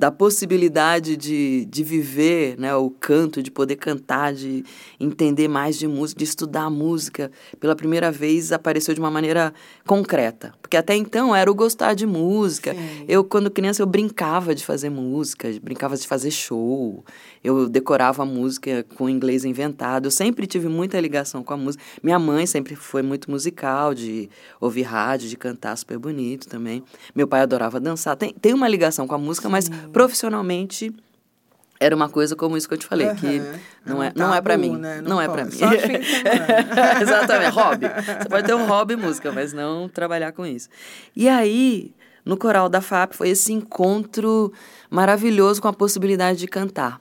da 0.00 0.10
possibilidade 0.10 1.14
de, 1.14 1.66
de 1.66 1.84
viver 1.84 2.58
né, 2.58 2.74
o 2.74 2.88
canto, 2.88 3.42
de 3.42 3.50
poder 3.50 3.76
cantar, 3.76 4.32
de 4.32 4.64
entender 4.98 5.46
mais 5.46 5.78
de 5.78 5.86
música, 5.86 6.18
de 6.18 6.24
estudar 6.24 6.70
música, 6.70 7.30
pela 7.60 7.76
primeira 7.76 8.10
vez 8.10 8.50
apareceu 8.50 8.94
de 8.94 9.00
uma 9.00 9.10
maneira 9.10 9.52
concreta. 9.86 10.54
Porque 10.62 10.78
até 10.78 10.96
então 10.96 11.36
era 11.36 11.50
o 11.50 11.54
gostar 11.54 11.92
de 11.92 12.06
música. 12.06 12.72
Sim. 12.72 13.04
Eu, 13.06 13.22
quando 13.22 13.50
criança, 13.50 13.82
eu 13.82 13.86
brincava 13.86 14.54
de 14.54 14.64
fazer 14.64 14.88
música, 14.88 15.50
brincava 15.62 15.94
de 15.94 16.08
fazer 16.08 16.30
show, 16.30 17.04
eu 17.44 17.68
decorava 17.68 18.22
a 18.22 18.26
música 18.26 18.86
com 18.96 19.06
inglês 19.06 19.44
inventado. 19.44 20.06
Eu 20.06 20.10
sempre 20.10 20.46
tive 20.46 20.66
muita 20.66 20.98
ligação 20.98 21.44
com 21.44 21.52
a 21.52 21.56
música. 21.58 21.84
Minha 22.02 22.18
mãe 22.18 22.46
sempre 22.46 22.74
foi 22.74 23.02
muito 23.02 23.30
musical, 23.30 23.92
de 23.92 24.30
ouvir 24.58 24.82
rádio, 24.82 25.28
de 25.28 25.36
cantar 25.36 25.76
super 25.76 25.98
bonito 25.98 26.48
também. 26.48 26.82
Meu 27.14 27.28
pai 27.28 27.42
adorava 27.42 27.78
dançar. 27.78 28.16
Tem, 28.16 28.32
tem 28.32 28.54
uma 28.54 28.66
ligação 28.66 29.06
com 29.06 29.14
a 29.14 29.18
música, 29.18 29.46
mas 29.46 29.68
profissionalmente 29.92 30.94
era 31.82 31.96
uma 31.96 32.10
coisa 32.10 32.36
como 32.36 32.56
isso 32.58 32.68
que 32.68 32.74
eu 32.74 32.78
te 32.78 32.86
falei, 32.86 33.08
que 33.14 33.38
Aham. 33.38 33.58
não 33.86 34.02
É 34.02 34.08
é, 34.08 34.10
um 34.10 34.12
não 34.14 34.34
é 34.34 34.40
para 34.42 34.54
tabu, 34.54 34.66
mim. 34.72 34.76
né? 34.78 35.00
Não 35.00 35.10
Não, 35.12 35.20
é 35.22 35.26
para 35.28 35.44
mim. 35.46 35.52
Exatamente, 37.00 37.52
hobby. 37.54 37.86
Você 37.88 38.28
pode 38.28 38.46
ter 38.46 38.54
um 38.54 38.66
hobby 38.66 38.96
música, 38.96 39.32
mas 39.32 39.52
não 39.54 39.88
trabalhar 39.88 40.32
com 40.32 40.44
isso. 40.44 40.68
E 41.16 41.26
aí, 41.28 41.94
no 42.24 42.36
coral 42.36 42.68
da 42.68 42.82
FAP, 42.82 43.14
foi 43.14 43.30
esse 43.30 43.52
encontro 43.52 44.52
maravilhoso 44.90 45.62
com 45.62 45.68
a 45.68 45.72
possibilidade 45.72 46.38
de 46.38 46.46
cantar. 46.46 47.00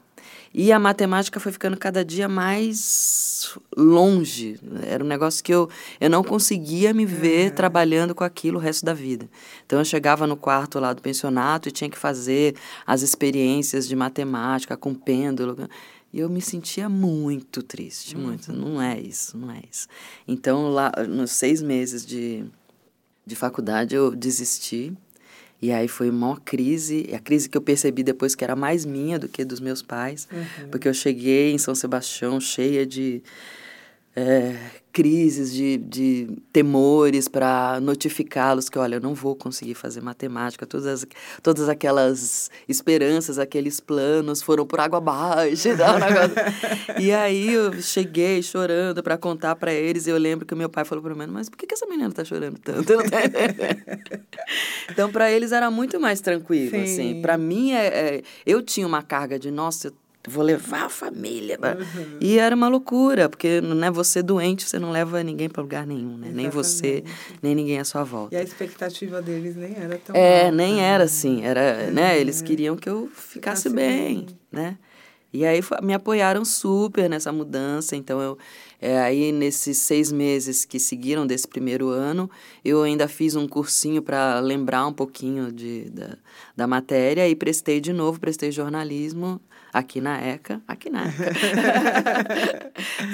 E 0.54 0.72
a 0.72 0.80
matemática 0.80 1.40
foi 1.40 1.52
ficando 1.52 1.78
cada 1.78 2.04
dia 2.04 2.28
mais 2.28 3.58
longe. 3.78 4.60
Era 4.84 5.04
um 5.04 5.08
negócio 5.08 5.44
que 5.44 5.54
eu, 5.54 5.70
eu 6.00 6.10
não 6.10 6.24
conseguia 6.24 6.94
me 6.94 7.06
ver 7.06 7.52
trabalhando 7.52 8.16
com 8.16 8.24
aquilo 8.24 8.58
o 8.58 8.62
resto 8.62 8.84
da 8.84 8.94
vida. 8.94 9.30
Então 9.66 9.80
eu 9.80 9.86
chegava 9.86 10.26
no 10.26 10.36
quarto 10.36 10.80
lá 10.80 10.92
do 10.92 11.02
pensionato 11.02 11.70
e 11.70 11.72
tinha 11.72 11.90
que 11.90 11.98
fazer 11.98 12.56
as 12.86 13.02
experiências 13.02 13.88
de 13.88 13.96
matemática 13.96 14.76
com 14.76 14.94
pêndulo. 14.94 15.56
E 16.12 16.20
eu 16.20 16.30
me 16.30 16.42
sentia 16.42 16.90
muito 16.90 17.62
triste, 17.62 18.16
uhum. 18.16 18.24
muito. 18.24 18.52
Não 18.52 18.82
é 18.82 19.00
isso, 19.00 19.38
não 19.38 19.52
é 19.52 19.62
isso. 19.72 19.88
Então, 20.28 20.70
lá, 20.70 20.92
nos 21.08 21.32
seis 21.32 21.62
meses 21.62 22.04
de, 22.04 22.44
de 23.26 23.36
faculdade, 23.36 23.96
eu 23.96 24.16
desisti. 24.16 24.92
E 25.62 25.72
aí 25.72 25.88
foi 25.88 26.10
uma 26.10 26.38
crise, 26.38 27.10
a 27.14 27.20
crise 27.20 27.50
que 27.50 27.58
eu 27.58 27.62
percebi 27.62 28.02
depois 28.02 28.34
que 28.34 28.44
era 28.44 28.56
mais 28.56 28.86
minha 28.86 29.20
do 29.20 29.28
que 29.28 29.44
dos 29.44 29.60
meus 29.60 29.82
pais, 29.82 30.28
uhum. 30.32 30.70
porque 30.70 30.88
eu 30.88 30.94
cheguei 30.94 31.52
em 31.52 31.58
São 31.58 31.76
Sebastião 31.76 32.40
cheia 32.40 32.86
de 32.86 33.22
é, 34.16 34.56
crises, 34.92 35.54
de, 35.54 35.78
de 35.78 36.28
temores 36.52 37.28
para 37.28 37.80
notificá-los 37.80 38.70
que, 38.70 38.78
olha, 38.78 38.96
eu 38.96 39.02
não 39.02 39.14
vou 39.14 39.36
conseguir 39.36 39.76
fazer 39.76 40.02
matemática, 40.02 40.66
todas, 40.66 41.06
todas 41.44 41.70
aquelas 41.70 42.50
esperanças, 42.68 43.38
aqueles 43.38 43.80
planos 43.80 44.42
foram 44.42 44.66
por 44.66 44.80
água 44.80 44.98
abaixo. 44.98 45.70
E, 47.00 47.06
e 47.06 47.12
aí 47.14 47.54
eu 47.54 47.82
cheguei 47.82 48.42
chorando 48.42 49.02
para 49.04 49.18
contar 49.18 49.56
para 49.56 49.72
eles 49.72 50.08
e 50.08 50.10
eu 50.10 50.18
lembro 50.18 50.46
que 50.46 50.56
meu 50.56 50.70
pai 50.70 50.84
falou 50.84 51.04
para 51.04 51.16
mim, 51.16 51.32
mas 51.32 51.50
por 51.50 51.58
que, 51.58 51.68
que 51.68 51.76
essa 51.76 51.86
menina 51.86 52.10
está 52.10 52.26
chorando 52.26 52.60
tanto? 52.60 52.92
então, 54.92 55.12
para 55.12 55.32
eles 55.32 55.52
era 55.52 55.70
muito 55.70 56.00
mais 56.00 56.20
tranquilo. 56.20 56.72
Sim. 56.72 56.84
assim. 56.84 57.22
Para 57.22 57.38
mim, 57.38 57.72
é, 57.72 57.88
é, 57.88 58.22
eu 58.46 58.62
tinha 58.62 58.88
uma 58.88 59.04
carga 59.04 59.38
de, 59.38 59.52
nossa, 59.52 59.88
eu 59.88 59.94
vou 60.30 60.44
levar 60.44 60.86
a 60.86 60.90
família. 60.90 61.58
Uhum. 61.62 62.18
E 62.22 62.38
era 62.40 62.56
uma 62.56 62.68
loucura, 62.68 63.28
porque 63.28 63.60
não 63.60 63.86
é 63.86 63.92
você 63.92 64.22
doente, 64.24 64.64
você 64.64 64.80
não 64.80 64.92
leva 64.92 65.22
ninguém 65.24 65.50
para 65.50 65.62
lugar 65.62 65.86
nenhum, 65.86 66.18
né? 66.18 66.30
Nem 66.32 66.50
você, 66.50 67.04
nem 67.42 67.54
ninguém 67.56 67.80
à 67.80 67.84
sua 67.84 68.04
volta. 68.04 68.36
E 68.36 68.38
a 68.38 68.44
expectativa 68.44 69.22
deles 69.22 69.56
nem 69.56 69.76
era 69.76 69.98
tão 69.98 70.16
É, 70.16 70.46
alta, 70.46 70.56
nem 70.56 70.82
era 70.82 71.04
assim, 71.04 71.44
era, 71.44 71.60
é. 71.60 71.92
né? 71.92 72.20
Eles 72.20 72.42
queriam 72.42 72.78
que 72.78 72.90
eu 72.90 73.08
ficasse, 73.08 73.34
ficasse 73.34 73.70
bem, 73.70 74.26
bem, 74.26 74.28
né? 74.52 74.78
E 75.32 75.46
aí 75.46 75.62
me 75.84 75.94
apoiaram 75.94 76.44
super 76.44 77.08
nessa 77.08 77.32
mudança, 77.32 77.96
então 77.96 78.20
eu 78.20 78.38
é, 78.82 78.98
aí 78.98 79.32
nesses 79.34 79.78
seis 79.78 80.10
meses 80.10 80.64
que 80.64 80.80
seguiram 80.80 81.28
desse 81.28 81.46
primeiro 81.48 81.90
ano, 81.90 82.30
eu 82.64 82.82
ainda 82.82 83.10
fiz 83.10 83.36
um 83.36 83.46
cursinho 83.46 84.02
para 84.02 84.40
lembrar 84.40 84.88
um 84.88 84.94
pouquinho 84.94 85.52
de, 85.52 85.90
da, 85.90 86.18
da 86.56 86.66
matéria 86.66 87.28
e 87.28 87.36
prestei 87.36 87.82
de 87.82 87.92
novo, 87.92 88.20
prestei 88.20 88.52
jornalismo 88.52 89.42
aqui 89.72 90.02
na 90.02 90.20
ECA, 90.20 90.62
aqui 90.68 90.90
na 90.90 91.06
ECA. 91.08 91.32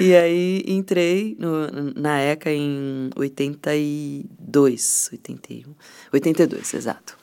e 0.00 0.14
aí 0.14 0.64
entrei 0.66 1.36
no, 1.38 1.66
na 1.94 2.20
ECA 2.20 2.50
em 2.50 3.10
82, 3.16 5.10
81, 5.12 5.74
82, 6.12 6.74
exato. 6.74 7.16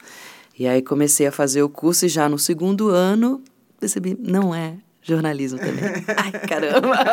E 0.58 0.68
aí 0.68 0.82
comecei 0.82 1.26
a 1.28 1.32
fazer 1.32 1.64
o 1.64 1.70
curso 1.70 2.06
e 2.06 2.10
já 2.10 2.30
no 2.30 2.38
segundo 2.38 2.90
ano 2.90 3.44
percebi, 3.80 4.18
não 4.20 4.54
é 4.56 4.78
jornalismo 5.04 5.60
também. 5.60 5.84
Ai, 6.18 6.32
caramba! 6.48 6.96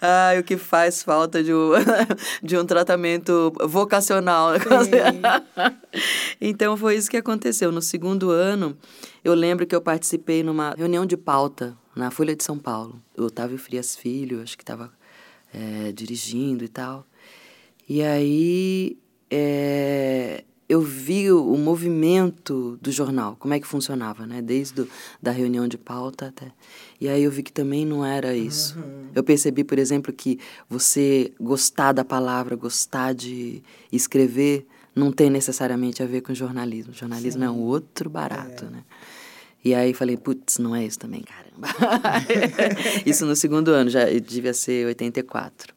Ai, 0.00 0.40
o 0.40 0.44
que 0.44 0.56
faz 0.56 1.02
falta 1.02 1.42
de 1.42 1.52
um, 1.54 1.70
de 2.42 2.58
um 2.58 2.64
tratamento 2.64 3.52
vocacional. 3.64 4.50
então, 6.40 6.76
foi 6.76 6.96
isso 6.96 7.10
que 7.10 7.16
aconteceu. 7.16 7.70
No 7.70 7.80
segundo 7.80 8.30
ano, 8.30 8.76
eu 9.24 9.34
lembro 9.34 9.66
que 9.66 9.74
eu 9.74 9.80
participei 9.80 10.42
numa 10.42 10.74
reunião 10.76 11.06
de 11.06 11.16
pauta 11.16 11.76
na 11.94 12.10
Folha 12.10 12.34
de 12.34 12.42
São 12.42 12.58
Paulo. 12.58 13.00
O 13.16 13.24
Otávio 13.24 13.58
Frias 13.58 13.94
Filho, 13.94 14.42
acho 14.42 14.56
que 14.56 14.64
estava 14.64 14.90
é, 15.54 15.92
dirigindo 15.92 16.64
e 16.64 16.68
tal. 16.68 17.06
E 17.88 18.02
aí... 18.02 18.98
É, 19.34 20.44
eu 20.72 20.80
vi 20.80 21.30
o, 21.30 21.54
movimento 21.58 22.78
do 22.80 22.90
jornal, 22.90 23.36
como 23.38 23.52
é 23.52 23.60
que 23.60 23.66
funcionava, 23.66 24.26
né? 24.26 24.40
Desde 24.40 24.72
do, 24.72 24.88
da 25.20 25.30
reunião 25.30 25.68
de 25.68 25.76
pauta 25.76 26.28
até. 26.28 26.50
E 26.98 27.10
aí 27.10 27.24
eu 27.24 27.30
vi 27.30 27.42
que 27.42 27.52
também 27.52 27.84
não 27.84 28.02
era 28.02 28.34
isso. 28.34 28.78
Uhum. 28.78 29.10
Eu 29.14 29.22
percebi, 29.22 29.64
por 29.64 29.78
exemplo, 29.78 30.10
que 30.10 30.38
você 30.70 31.30
gostar 31.38 31.92
da 31.92 32.02
palavra, 32.02 32.56
gostar 32.56 33.12
de 33.12 33.62
escrever, 33.92 34.66
não 34.96 35.12
tem 35.12 35.28
necessariamente 35.28 36.02
a 36.02 36.06
ver 36.06 36.22
com 36.22 36.32
jornalismo. 36.32 36.94
jornalismo 36.94 37.42
Sim. 37.42 37.46
é 37.46 37.50
um 37.50 37.60
outro 37.60 38.08
barato, 38.08 38.64
é. 38.64 38.70
né? 38.70 38.84
E 39.62 39.74
aí 39.74 39.92
falei, 39.92 40.16
putz, 40.16 40.56
não 40.56 40.74
é 40.74 40.86
isso 40.86 40.98
também, 40.98 41.20
caramba. 41.22 41.68
isso 43.04 43.26
no 43.26 43.36
segundo 43.36 43.72
ano, 43.72 43.90
já 43.90 44.06
devia 44.06 44.54
ser 44.54 44.86
84. 44.86 45.74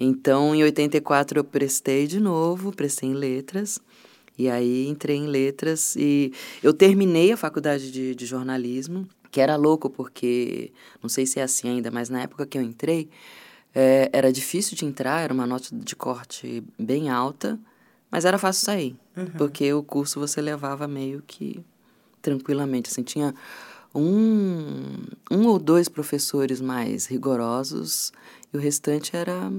Então, 0.00 0.52
em 0.52 0.64
84 0.64 1.38
eu 1.38 1.44
prestei 1.44 2.08
de 2.08 2.18
novo, 2.18 2.72
prestei 2.72 3.08
em 3.08 3.14
letras. 3.14 3.80
E 4.38 4.48
aí 4.48 4.88
entrei 4.88 5.16
em 5.16 5.26
letras 5.26 5.94
e 5.96 6.32
eu 6.62 6.72
terminei 6.72 7.32
a 7.32 7.36
faculdade 7.36 7.90
de, 7.90 8.14
de 8.14 8.26
jornalismo, 8.26 9.06
que 9.30 9.40
era 9.40 9.56
louco 9.56 9.88
porque, 9.90 10.72
não 11.02 11.08
sei 11.08 11.26
se 11.26 11.38
é 11.38 11.42
assim 11.42 11.68
ainda, 11.68 11.90
mas 11.90 12.08
na 12.08 12.22
época 12.22 12.46
que 12.46 12.56
eu 12.56 12.62
entrei, 12.62 13.08
é, 13.74 14.10
era 14.12 14.32
difícil 14.32 14.76
de 14.76 14.84
entrar, 14.84 15.20
era 15.20 15.32
uma 15.32 15.46
nota 15.46 15.68
de 15.72 15.96
corte 15.96 16.62
bem 16.78 17.08
alta, 17.08 17.58
mas 18.10 18.24
era 18.24 18.38
fácil 18.38 18.64
sair, 18.64 18.96
uhum. 19.16 19.26
porque 19.38 19.72
o 19.72 19.82
curso 19.82 20.20
você 20.20 20.40
levava 20.40 20.86
meio 20.86 21.22
que 21.26 21.64
tranquilamente, 22.20 22.90
assim, 22.90 23.02
tinha 23.02 23.34
um, 23.94 25.04
um 25.30 25.46
ou 25.46 25.58
dois 25.58 25.88
professores 25.88 26.60
mais 26.60 27.06
rigorosos 27.06 28.12
e 28.52 28.56
o 28.56 28.60
restante 28.60 29.16
era 29.16 29.50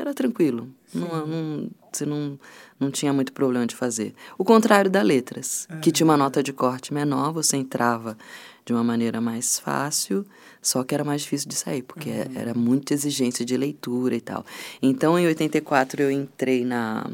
era 0.00 0.14
tranquilo. 0.14 0.68
Não, 0.92 1.26
não, 1.26 1.70
você 1.92 2.04
não, 2.04 2.38
não 2.78 2.90
tinha 2.90 3.12
muito 3.12 3.32
problema 3.32 3.66
de 3.66 3.74
fazer. 3.74 4.14
O 4.38 4.44
contrário 4.44 4.90
da 4.90 5.02
letras, 5.02 5.66
é. 5.70 5.76
que 5.78 5.92
tinha 5.92 6.04
uma 6.04 6.16
nota 6.16 6.42
de 6.42 6.52
corte 6.52 6.92
menor, 6.92 7.32
você 7.32 7.56
entrava 7.56 8.16
de 8.64 8.72
uma 8.72 8.84
maneira 8.84 9.20
mais 9.20 9.58
fácil, 9.58 10.24
só 10.62 10.84
que 10.84 10.94
era 10.94 11.04
mais 11.04 11.22
difícil 11.22 11.48
de 11.48 11.56
sair, 11.56 11.82
porque 11.82 12.10
uhum. 12.10 12.32
era 12.34 12.54
muita 12.54 12.94
exigência 12.94 13.44
de 13.44 13.56
leitura 13.56 14.14
e 14.14 14.20
tal. 14.20 14.44
Então, 14.82 15.18
em 15.18 15.26
84, 15.26 16.02
eu 16.02 16.10
entrei 16.10 16.64
na. 16.64 17.10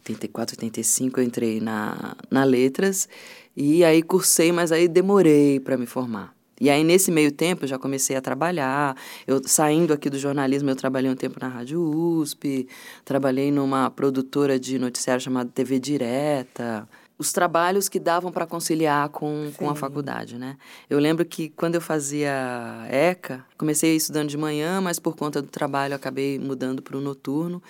84, 0.00 0.56
85, 0.56 1.20
eu 1.20 1.24
entrei 1.24 1.60
na, 1.60 2.16
na 2.28 2.42
letras, 2.42 3.08
e 3.56 3.84
aí 3.84 4.02
cursei, 4.02 4.50
mas 4.50 4.72
aí 4.72 4.88
demorei 4.88 5.60
para 5.60 5.76
me 5.76 5.86
formar. 5.86 6.34
E 6.62 6.70
aí, 6.70 6.84
nesse 6.84 7.10
meio 7.10 7.32
tempo, 7.32 7.64
eu 7.64 7.68
já 7.68 7.76
comecei 7.76 8.14
a 8.14 8.20
trabalhar. 8.20 8.96
Eu, 9.26 9.42
saindo 9.44 9.92
aqui 9.92 10.08
do 10.08 10.16
jornalismo, 10.16 10.70
eu 10.70 10.76
trabalhei 10.76 11.10
um 11.10 11.16
tempo 11.16 11.40
na 11.40 11.48
Rádio 11.48 11.82
USP, 11.82 12.68
trabalhei 13.04 13.50
numa 13.50 13.90
produtora 13.90 14.60
de 14.60 14.78
noticiário 14.78 15.20
chamada 15.20 15.50
TV 15.52 15.80
Direta. 15.80 16.88
Os 17.18 17.32
trabalhos 17.32 17.88
que 17.88 17.98
davam 17.98 18.30
para 18.30 18.46
conciliar 18.46 19.08
com, 19.08 19.50
com 19.56 19.70
a 19.70 19.74
faculdade, 19.74 20.38
né? 20.38 20.56
Eu 20.88 21.00
lembro 21.00 21.24
que 21.24 21.48
quando 21.48 21.74
eu 21.74 21.80
fazia 21.80 22.86
ECA, 22.88 23.44
comecei 23.58 23.96
estudando 23.96 24.28
de 24.28 24.38
manhã, 24.38 24.80
mas 24.80 25.00
por 25.00 25.16
conta 25.16 25.42
do 25.42 25.48
trabalho 25.48 25.96
acabei 25.96 26.38
mudando 26.38 26.80
para 26.80 26.96
o 26.96 27.00
noturno. 27.00 27.60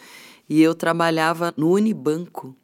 E 0.46 0.60
eu 0.60 0.74
trabalhava 0.74 1.54
no 1.56 1.70
Unibanco, 1.70 2.54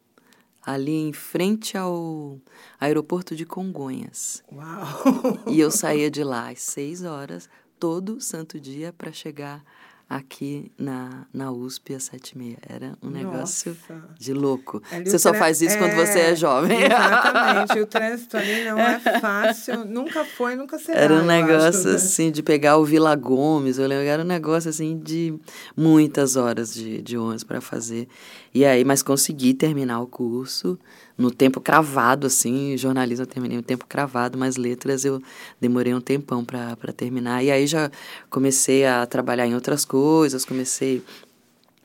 ali 0.69 0.93
em 0.93 1.15
frente 1.15 1.79
ao 1.79 2.39
aeroporto 2.79 3.35
de 3.35 3.47
Congonhas. 3.47 4.43
Uau! 4.53 5.39
E 5.49 5.59
eu 5.59 5.71
saía 5.71 6.11
de 6.11 6.23
lá 6.23 6.51
às 6.51 6.61
seis 6.61 7.05
horas, 7.05 7.49
todo 7.81 8.21
santo 8.21 8.61
dia, 8.61 8.93
para 8.93 9.11
chegar 9.11 9.65
aqui 10.09 10.73
na, 10.79 11.27
na 11.33 11.53
USP 11.53 11.95
às 11.95 12.05
sete 12.05 12.31
e 12.31 12.39
meia. 12.39 12.57
Era 12.67 12.97
um 13.03 13.11
negócio 13.11 13.77
Nossa. 13.91 14.09
de 14.19 14.33
louco. 14.33 14.83
Ali 14.91 15.11
você 15.11 15.19
só 15.19 15.35
faz 15.35 15.61
isso 15.61 15.77
é... 15.77 15.79
quando 15.79 15.95
você 15.95 16.21
é 16.21 16.37
jovem. 16.37 16.83
Exatamente. 16.83 17.81
o 17.81 17.87
trânsito 17.87 18.37
ali 18.39 18.65
não 18.65 18.79
é 18.79 18.99
fácil. 19.21 19.85
nunca 19.85 20.25
foi, 20.25 20.57
nunca 20.57 20.79
será. 20.79 20.99
Era 20.99 21.15
um 21.15 21.27
negócio, 21.27 21.91
assim, 21.91 22.31
de 22.31 22.43
pegar 22.43 22.79
o 22.79 22.85
Vila 22.85 23.15
Gomes. 23.15 23.79
Eu 23.79 23.87
lembro, 23.87 24.07
era 24.07 24.23
um 24.23 24.27
negócio, 24.27 24.71
assim, 24.71 24.99
de 24.99 25.39
muitas 25.77 26.37
horas 26.37 26.73
de, 26.73 27.03
de 27.03 27.19
ônibus 27.19 27.45
para 27.45 27.61
fazer. 27.61 28.09
E 28.55 28.65
aí, 28.65 28.85
mas 28.85 29.03
consegui 29.03 29.53
terminar 29.53 30.01
o 30.01 30.07
curso 30.07 30.79
no 31.19 31.33
tempo 31.33 31.61
cravado, 31.61 32.29
assim, 32.29 32.77
jornalismo 32.77 33.25
eu 33.25 33.27
terminei 33.27 33.57
no 33.57 33.63
tempo 33.63 33.85
cravado, 33.89 34.39
mas 34.39 34.57
letras 34.57 35.05
eu 35.05 35.21
demorei 35.61 35.93
um 35.93 36.01
tempão 36.01 36.45
para 36.45 36.93
terminar. 36.97 37.43
E 37.43 37.51
aí 37.51 37.67
já 37.67 37.91
comecei 38.31 38.87
a 38.87 39.05
trabalhar 39.05 39.45
em 39.45 39.53
outras 39.53 39.85
coisas, 39.85 39.98
comecei 40.47 41.03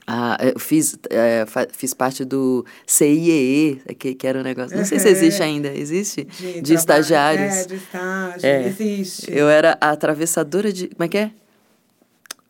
a, 0.05 0.37
eu 0.41 0.59
fiz, 0.59 0.97
é, 1.09 1.45
fiz 1.71 1.93
parte 1.93 2.25
do 2.25 2.65
CIEE, 2.85 3.81
que, 3.97 4.13
que 4.13 4.27
era 4.27 4.39
um 4.39 4.43
negócio. 4.43 4.75
Não 4.75 4.83
sei 4.83 4.99
se 4.99 5.07
existe 5.07 5.41
ainda. 5.41 5.73
Existe? 5.73 6.25
De, 6.25 6.61
de 6.61 6.73
estagiários. 6.73 7.53
É, 7.53 7.65
de 7.65 7.75
estágio. 7.75 8.45
É. 8.45 8.67
Existe. 8.67 9.31
Eu 9.31 9.49
era 9.49 9.77
a 9.79 9.91
atravessadora 9.91 10.71
de. 10.73 10.89
Como 10.89 11.05
é 11.05 11.07
que 11.07 11.17
é? 11.17 11.31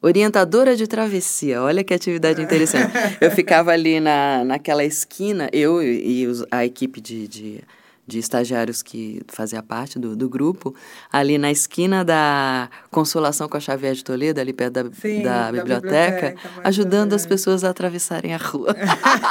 Orientadora 0.01 0.75
de 0.75 0.85
travessia, 0.85 1.61
olha 1.61 1.81
que 1.81 1.93
atividade 1.93 2.41
interessante. 2.41 2.91
eu 3.21 3.31
ficava 3.31 3.71
ali 3.71 4.01
na, 4.01 4.43
naquela 4.43 4.83
esquina, 4.83 5.49
eu 5.53 5.81
e 5.81 6.27
os, 6.27 6.43
a 6.51 6.65
equipe 6.65 6.99
de, 6.99 7.25
de, 7.25 7.61
de 8.05 8.19
estagiários 8.19 8.81
que 8.81 9.21
fazia 9.27 9.63
parte 9.63 9.97
do, 9.97 10.15
do 10.15 10.29
grupo, 10.29 10.75
ali 11.11 11.37
na 11.37 11.51
esquina 11.51 12.03
da 12.03 12.69
Consolação 12.91 13.47
com 13.47 13.55
a 13.55 13.59
Xavier 13.59 13.93
de 13.93 14.03
Toledo, 14.03 14.41
ali 14.41 14.51
perto 14.51 14.73
da, 14.73 14.83
Sim, 14.93 15.21
da, 15.23 15.51
da 15.51 15.51
biblioteca, 15.51 16.29
biblioteca, 16.29 16.59
ajudando 16.63 17.13
as 17.13 17.25
pessoas 17.25 17.63
a 17.63 17.69
atravessarem 17.69 18.33
a 18.33 18.37
rua. 18.37 18.75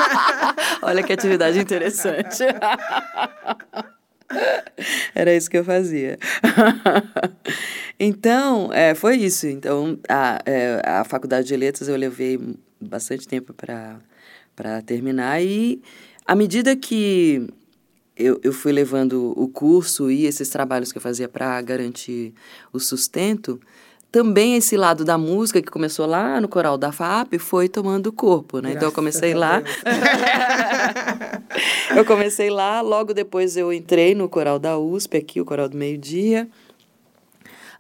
Olha 0.83 1.03
que 1.03 1.13
atividade 1.13 1.59
interessante. 1.59 2.43
Era 5.15 5.35
isso 5.35 5.51
que 5.51 5.59
eu 5.59 5.65
fazia. 5.65 6.19
então, 8.01 8.73
é, 8.73 8.95
foi 8.95 9.17
isso. 9.17 9.47
Então, 9.47 9.99
a, 10.09 10.41
é, 10.47 10.81
a 10.85 11.05
faculdade 11.05 11.47
de 11.47 11.57
letras 11.57 11.89
eu 11.89 11.97
levei 11.97 12.41
bastante 12.81 13.29
tempo 13.29 13.53
para 13.53 14.83
terminar. 14.87 15.43
E 15.43 15.83
à 16.27 16.35
medida 16.35 16.75
que 16.75 17.47
eu, 18.17 18.41
eu 18.43 18.53
fui 18.53 18.73
levando 18.73 19.33
o 19.37 19.49
curso 19.49 20.11
e 20.11 20.27
esses 20.27 20.49
trabalhos 20.49 20.93
que 20.93 20.99
eu 20.99 21.03
fazia 21.03 21.29
para 21.29 21.61
garantir 21.63 22.35
o 22.73 22.79
sustento, 22.79 23.61
também 24.11 24.57
esse 24.57 24.77
lado 24.77 25.05
da 25.05 25.17
música 25.17 25.63
que 25.63 25.71
começou 25.71 26.07
lá 26.07 26.41
no 26.41 26.47
coral 26.47 26.77
da 26.77 26.93
FAP 26.93 27.39
foi 27.39 27.69
tomando 27.69 28.13
corpo, 28.13 28.61
né? 28.61 28.73
então 28.73 28.89
eu 28.89 28.93
Graças 28.93 28.95
comecei 28.95 29.35
lá. 29.35 29.63
Eu 31.95 32.05
comecei 32.07 32.49
lá, 32.49 32.81
logo 32.81 33.13
depois 33.13 33.59
eu 33.59 33.71
entrei 33.71 34.15
no 34.15 34.27
coral 34.27 34.59
da 34.59 34.79
USP 34.79 35.19
aqui, 35.19 35.41
o 35.41 35.45
coral 35.45 35.69
do 35.69 35.77
meio-dia. 35.77 36.49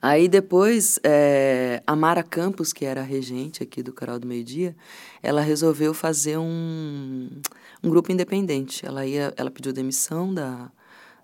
Aí 0.03 0.29
depois, 0.29 0.99
é, 1.05 1.81
a 1.87 1.95
Mara 1.95 2.25
Campos, 2.25 2.73
que 2.73 2.85
era 2.85 3.01
a 3.01 3.05
regente 3.05 3.63
aqui 3.63 3.85
do 3.85 3.93
Coral 3.93 4.19
do 4.19 4.27
Meio 4.27 4.43
Dia, 4.43 4.75
ela 5.23 5.41
resolveu 5.41 5.95
fazer 5.95 6.37
um, 6.39 7.31
um 7.83 7.91
grupo 7.91 8.13
independente. 8.13 8.85
Ela, 8.87 9.05
ia, 9.07 9.33
ela 9.37 9.51
pediu 9.51 9.73
demissão 9.73 10.33
da, 10.33 10.71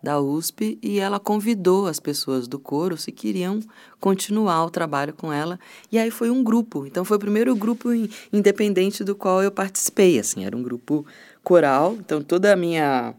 da 0.03 0.21
USP 0.21 0.79
e 0.83 0.99
ela 0.99 1.19
convidou 1.19 1.87
as 1.87 2.01
pessoas 2.01 2.47
do 2.49 2.59
coro 2.59 2.97
se 2.97 3.13
queriam 3.13 3.61
continuar 4.01 4.65
o 4.65 4.71
trabalho 4.71 5.13
com 5.13 5.33
ela. 5.33 5.59
E 5.91 5.99
aí 5.99 6.11
foi 6.11 6.31
um 6.31 6.43
grupo. 6.43 6.87
Então 6.87 7.05
foi 7.05 7.17
o 7.17 7.21
primeiro 7.21 7.55
grupo 7.55 7.93
in- 7.93 8.09
independente 8.33 9.05
do 9.05 9.15
qual 9.15 9.43
eu 9.43 9.51
participei. 9.51 10.19
Assim, 10.19 10.45
era 10.45 10.57
um 10.57 10.63
grupo 10.63 11.07
coral. 11.43 11.97
Então 11.99 12.23
toda 12.23 12.53
a 12.53 12.57
minha, 12.57 13.15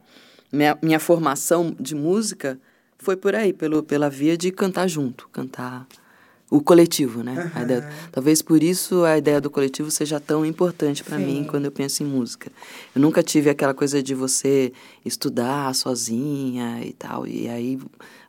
minha, 0.51 0.77
minha 0.81 0.99
formação 0.99 1.75
de 1.79 1.95
música 1.95 2.59
foi 2.97 3.15
por 3.15 3.33
aí, 3.33 3.53
pelo, 3.53 3.81
pela 3.81 4.09
via 4.09 4.37
de 4.37 4.51
cantar 4.51 4.87
junto, 4.87 5.29
cantar 5.31 5.87
o 6.51 6.59
coletivo, 6.61 7.21
né? 7.23 7.51
A 7.53 7.61
ideia- 7.61 7.87
talvez 8.11 8.41
por 8.41 8.63
isso 8.63 9.03
a 9.03 9.17
ideia 9.17 9.39
do 9.39 9.49
coletivo 9.49 9.91
seja 9.91 10.19
tão 10.19 10.43
importante 10.45 11.03
para 11.03 11.17
mim 11.19 11.43
Sim. 11.43 11.43
quando 11.43 11.65
eu 11.65 11.71
penso 11.71 12.01
em 12.01 12.05
música. 12.07 12.51
Eu 12.95 13.01
nunca 13.01 13.21
tive 13.21 13.49
aquela 13.49 13.73
coisa 13.73 14.01
de 14.01 14.15
você 14.15 14.73
estudar 15.05 15.73
sozinha 15.75 16.81
e 16.83 16.93
tal. 16.93 17.27
E 17.27 17.47
aí 17.47 17.79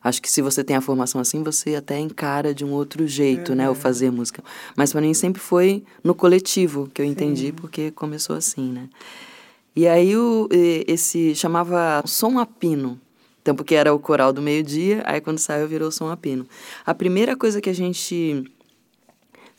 acho 0.03 0.21
que 0.21 0.29
se 0.29 0.41
você 0.41 0.63
tem 0.63 0.75
a 0.75 0.81
formação 0.81 1.19
assim, 1.19 1.41
você 1.41 1.75
até 1.75 1.99
encara 1.99 2.53
de 2.53 2.63
um 2.63 2.71
outro 2.71 3.07
jeito, 3.07 3.55
né, 3.55 3.69
o 3.69 3.73
fazer 3.75 4.11
música. 4.11 4.43
Mas 4.75 4.91
para 4.91 5.01
mim 5.01 5.13
sempre 5.13 5.41
foi 5.41 5.83
no 6.03 6.13
coletivo 6.13 6.89
que 6.93 7.01
eu 7.01 7.05
entendi 7.05 7.51
porque 7.51 7.89
começou 7.91 8.35
assim, 8.35 8.71
né? 8.71 8.87
E 9.75 9.87
aí 9.87 10.15
o, 10.17 10.47
esse 10.51 11.33
chamava 11.33 12.03
Som 12.05 12.37
a 12.37 12.45
Pino. 12.45 12.99
Então, 13.41 13.55
porque 13.55 13.75
era 13.75 13.93
o 13.93 13.99
coral 13.99 14.31
do 14.31 14.41
meio-dia, 14.41 15.03
aí 15.05 15.19
quando 15.19 15.39
saiu 15.39 15.67
virou 15.67 15.91
Som 15.91 16.09
a 16.09 16.17
Pino. 16.17 16.47
A 16.85 16.93
primeira 16.93 17.35
coisa 17.35 17.59
que 17.59 17.69
a 17.69 17.73
gente 17.73 18.43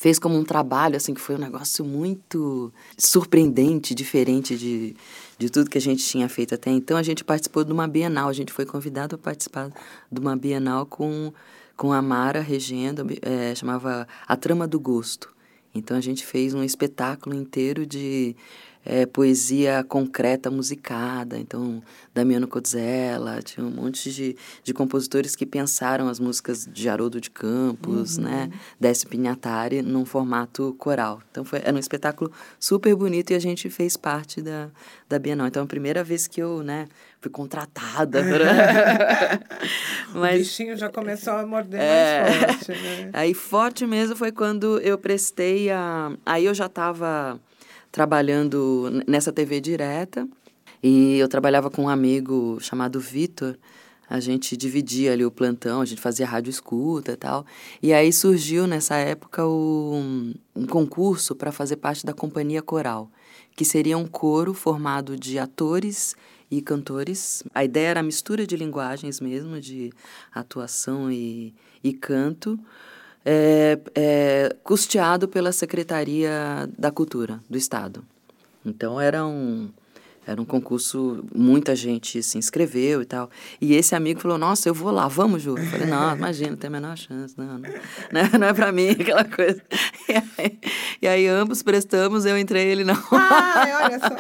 fez 0.03 0.19
como 0.19 0.37
um 0.37 0.43
trabalho, 0.43 0.97
assim, 0.97 1.15
que 1.15 1.21
foi 1.21 1.37
um 1.37 1.39
negócio 1.39 1.85
muito 1.85 2.73
surpreendente, 2.99 3.95
diferente 3.95 4.57
de, 4.57 4.97
de 5.39 5.49
tudo 5.49 5.71
que 5.71 5.79
a 5.79 5.81
gente 5.81 6.05
tinha 6.05 6.29
feito 6.29 6.55
até 6.55 6.71
então. 6.73 6.97
A 6.97 7.05
gente 7.05 7.23
participou 7.23 7.63
de 7.63 7.73
uma 7.73 7.87
Bienal, 7.87 8.29
a 8.29 8.33
gente 8.33 8.53
foi 8.53 8.67
convidado 8.67 9.15
a 9.15 9.19
participar 9.19 9.71
de 10.11 10.21
uma 10.21 10.37
Bienal 10.37 10.87
com, 10.87 11.33
com 11.77 11.93
a 11.93 12.03
Mara 12.03 12.41
regendo, 12.41 13.07
eh, 13.23 13.55
chamava 13.55 14.09
A 14.27 14.37
Trama 14.37 14.67
do 14.67 14.81
Gosto. 14.81 15.33
Então 15.73 15.97
a 15.97 16.01
gente 16.01 16.27
fez 16.27 16.53
um 16.53 16.65
espetáculo 16.65 17.35
inteiro 17.35 17.87
de 17.87 18.35
eh, 18.85 19.07
poesia 19.07 19.85
concreta 19.85 20.51
musicada. 20.51 21.39
Então, 21.39 21.83
Damiano 22.15 22.47
Cotzella, 22.49 23.41
tinha 23.43 23.65
um 23.65 23.71
monte 23.71 24.13
de, 24.13 24.37
de 24.63 24.75
compositores 24.75 25.35
que 25.37 25.47
pensaram 25.47 26.09
as 26.09 26.19
músicas 26.21 26.69
de 26.71 26.89
Haroldo 26.89 27.21
de 27.21 27.31
Campos, 27.31 28.19
né? 28.19 28.51
Décio 28.79 29.09
Pignatari, 29.09 29.83
num 29.83 30.05
formato 30.05 30.75
coral. 30.79 31.23
Então 31.31 31.45
foi, 31.45 31.61
era 31.61 31.75
um 31.75 31.79
espetáculo 31.79 32.31
super 32.59 32.95
bonito 32.95 33.31
e 33.33 33.35
a 33.35 33.39
gente 33.39 33.71
fez 33.71 33.97
parte 33.97 34.43
da, 34.43 34.69
da 35.09 35.19
Bienal. 35.19 35.47
Então, 35.47 35.63
a 35.63 35.67
primeira 35.67 36.05
vez 36.05 36.27
que 36.27 36.43
eu, 36.43 36.63
né, 36.63 36.87
fui 37.21 37.31
contratada. 37.31 38.23
O 40.15 40.19
Mas 40.19 40.39
bichinho 40.39 40.77
já 40.77 40.89
começou 40.91 41.33
a 41.35 41.47
morder 41.47 41.81
É. 41.81 42.21
mais 42.29 42.43
forte, 42.57 42.73
né? 42.73 43.11
Aí 43.13 43.35
forte 43.35 43.87
mesmo 43.87 44.17
foi 44.17 44.33
quando 44.33 44.79
eu 44.81 44.99
prestei 44.99 45.71
a. 45.71 46.13
Aí 46.27 46.45
eu 46.45 46.53
já 46.55 46.67
estava 46.67 47.41
trabalhando 47.93 48.91
nessa 49.07 49.31
TV 49.31 49.61
direta 49.61 50.27
e 50.83 51.19
eu 51.19 51.29
trabalhava 51.29 51.71
com 51.71 51.83
um 51.83 51.89
amigo 51.89 52.59
chamado 52.61 52.99
Vitor. 52.99 53.57
A 54.09 54.19
gente 54.19 54.57
dividia 54.57 55.13
ali 55.13 55.25
o 55.25 55.31
plantão, 55.31 55.81
a 55.81 55.85
gente 55.85 56.01
fazia 56.01 56.27
rádio 56.27 56.51
escuta 56.51 57.13
e 57.13 57.17
tal. 57.17 57.47
E 57.83 57.93
aí 57.93 58.13
surgiu 58.13 58.67
nessa 58.67 58.97
época 58.97 59.47
o, 59.47 60.33
um 60.57 60.67
concurso 60.67 61.37
para 61.37 61.53
fazer 61.53 61.77
parte 61.77 62.05
da 62.05 62.13
companhia 62.13 62.61
coral, 62.61 63.11
que 63.55 63.65
seria 63.65 63.97
um 63.97 64.07
coro 64.07 64.53
formado 64.53 65.17
de 65.17 65.39
atores 65.39 66.17
e 66.51 66.61
cantores. 66.61 67.43
A 67.55 67.65
ideia 67.65 67.89
era 67.89 68.01
a 68.01 68.03
mistura 68.03 68.47
de 68.47 68.57
linguagens 68.57 69.21
mesmo, 69.21 69.61
de 69.61 69.93
atuação 70.35 71.11
e, 71.11 71.55
e 71.83 71.93
canto, 71.93 72.59
é, 73.25 73.79
é, 73.95 74.57
custeado 74.63 75.29
pela 75.29 75.53
Secretaria 75.53 76.69
da 76.77 76.91
Cultura 76.91 77.41
do 77.49 77.57
Estado. 77.57 78.05
Então 78.65 79.01
era 79.01 79.25
um, 79.27 79.69
era 80.27 80.41
um 80.41 80.45
concurso, 80.45 81.25
muita 81.35 81.75
gente 81.75 82.23
se 82.23 82.39
inscreveu 82.39 83.03
e 83.03 83.05
tal. 83.05 83.29
E 83.61 83.75
esse 83.75 83.95
amigo 83.95 84.21
falou: 84.21 84.39
Nossa, 84.39 84.69
eu 84.69 84.75
vou 84.75 84.93
lá, 84.93 85.09
vamos, 85.09 85.43
Ju? 85.43 85.57
Eu 85.59 85.67
falei: 85.67 85.87
Não, 85.87 86.15
imagina, 86.17 86.57
tem 86.57 86.69
a 86.69 86.71
menor 86.71 86.97
chance, 86.97 87.35
não, 87.37 87.59
não, 87.59 87.71
não, 88.13 88.39
não 88.39 88.47
é 88.47 88.53
pra 88.53 88.71
mim 88.71 88.91
aquela 88.99 89.25
coisa. 89.25 89.61
E 90.09 90.13
aí, 90.13 90.59
e 91.03 91.09
aí 91.09 91.27
ambos 91.27 91.63
prestamos, 91.63 92.25
eu 92.25 92.39
entrei, 92.39 92.67
ele 92.67 92.85
não. 92.85 92.97
Ai, 93.11 93.85
olha 93.85 93.99
só. 93.99 94.17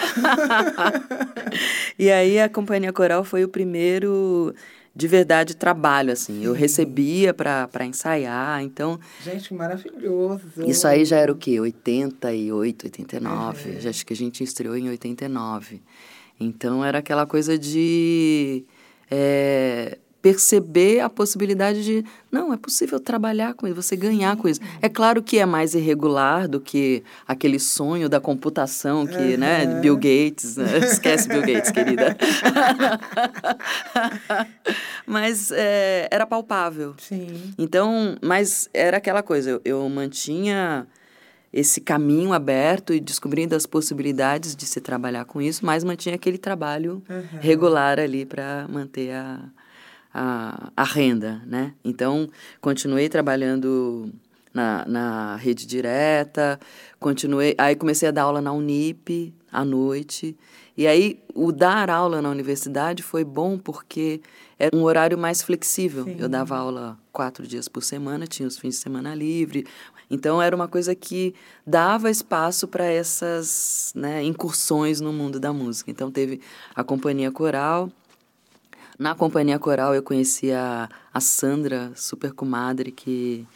e 1.98 2.10
aí 2.10 2.40
a 2.40 2.48
companhia 2.48 2.92
coral 2.92 3.22
foi 3.22 3.44
o 3.44 3.48
primeiro 3.48 4.52
de 4.94 5.08
verdade 5.08 5.56
trabalho 5.56 6.12
assim. 6.12 6.44
Eu 6.44 6.52
recebia 6.52 7.32
para 7.32 7.84
ensaiar, 7.84 8.62
então 8.62 8.98
Gente, 9.22 9.54
maravilhoso. 9.54 10.42
isso 10.66 10.86
aí 10.86 11.04
já 11.04 11.16
era 11.16 11.32
o 11.32 11.36
quê? 11.36 11.58
88, 11.58 12.86
89. 12.86 13.80
Já 13.80 13.90
acho 13.90 14.04
que 14.04 14.12
a 14.12 14.16
gente 14.16 14.44
estreou 14.44 14.76
em 14.76 14.88
89. 14.88 15.80
Então 16.38 16.84
era 16.84 16.98
aquela 16.98 17.26
coisa 17.26 17.58
de 17.58 18.64
é, 19.10 19.98
perceber 20.22 21.00
a 21.00 21.10
possibilidade 21.10 21.84
de 21.84 22.04
não 22.30 22.52
é 22.52 22.56
possível 22.56 23.00
trabalhar 23.00 23.54
com 23.54 23.66
isso, 23.66 23.82
você 23.82 23.96
ganhar 23.96 24.36
com 24.36 24.48
isso. 24.48 24.60
É 24.80 24.88
claro 24.88 25.20
que 25.20 25.36
é 25.38 25.44
mais 25.44 25.74
irregular 25.74 26.48
do 26.48 26.60
que 26.60 27.02
aquele 27.26 27.58
sonho 27.58 28.08
da 28.08 28.20
computação 28.20 29.04
que, 29.04 29.36
né, 29.36 29.66
de 29.66 29.80
Bill 29.80 29.96
Gates, 29.96 30.56
né? 30.56 30.78
esquece 30.78 31.28
Bill 31.28 31.42
Gates, 31.42 31.72
querida. 31.72 32.16
Mas 35.06 35.50
é, 35.50 36.08
era 36.10 36.26
palpável. 36.26 36.94
Sim. 36.98 37.52
Então, 37.58 38.16
mas 38.22 38.68
era 38.72 38.96
aquela 38.98 39.22
coisa, 39.22 39.50
eu, 39.50 39.60
eu 39.64 39.88
mantinha 39.88 40.86
esse 41.52 41.80
caminho 41.80 42.32
aberto 42.32 42.94
e 42.94 43.00
descobrindo 43.00 43.54
as 43.54 43.66
possibilidades 43.66 44.56
de 44.56 44.64
se 44.64 44.80
trabalhar 44.80 45.24
com 45.26 45.42
isso, 45.42 45.66
mas 45.66 45.84
mantinha 45.84 46.14
aquele 46.14 46.38
trabalho 46.38 47.02
Uhum. 47.10 47.24
regular 47.40 47.98
ali 47.98 48.24
para 48.24 48.66
manter 48.70 49.12
a, 49.12 49.40
a, 50.12 50.70
a 50.76 50.84
renda, 50.84 51.42
né? 51.46 51.72
Então, 51.84 52.28
continuei 52.60 53.08
trabalhando 53.08 54.12
na, 54.52 54.84
na 54.86 55.36
rede 55.36 55.66
direta, 55.66 56.60
continuei, 57.00 57.54
aí 57.56 57.74
comecei 57.74 58.08
a 58.08 58.12
dar 58.12 58.22
aula 58.22 58.40
na 58.40 58.52
Unip 58.52 59.32
à 59.50 59.64
noite, 59.64 60.36
e 60.76 60.86
aí 60.86 61.22
o 61.34 61.52
dar 61.52 61.90
aula 61.90 62.22
na 62.22 62.30
universidade 62.30 63.02
foi 63.02 63.24
bom 63.24 63.58
porque 63.58 64.20
era 64.58 64.74
um 64.76 64.82
horário 64.82 65.18
mais 65.18 65.42
flexível. 65.42 66.04
Sim. 66.04 66.16
Eu 66.18 66.28
dava 66.28 66.56
aula 66.56 66.98
quatro 67.12 67.46
dias 67.46 67.68
por 67.68 67.82
semana, 67.82 68.26
tinha 68.26 68.46
os 68.46 68.58
fins 68.58 68.76
de 68.76 68.80
semana 68.80 69.14
livre, 69.14 69.66
então 70.10 70.42
era 70.42 70.54
uma 70.54 70.68
coisa 70.68 70.94
que 70.94 71.34
dava 71.66 72.10
espaço 72.10 72.68
para 72.68 72.84
essas 72.84 73.92
né, 73.94 74.22
incursões 74.22 75.00
no 75.00 75.12
mundo 75.12 75.40
da 75.40 75.52
música. 75.52 75.90
Então 75.90 76.10
teve 76.10 76.40
a 76.74 76.84
companhia 76.84 77.30
coral, 77.30 77.90
na 78.98 79.14
companhia 79.14 79.58
coral 79.58 79.94
eu 79.94 80.02
conheci 80.02 80.52
a, 80.52 80.88
a 81.12 81.20
Sandra, 81.20 81.92
super 81.94 82.32
comadre, 82.32 82.92
que, 82.92 83.46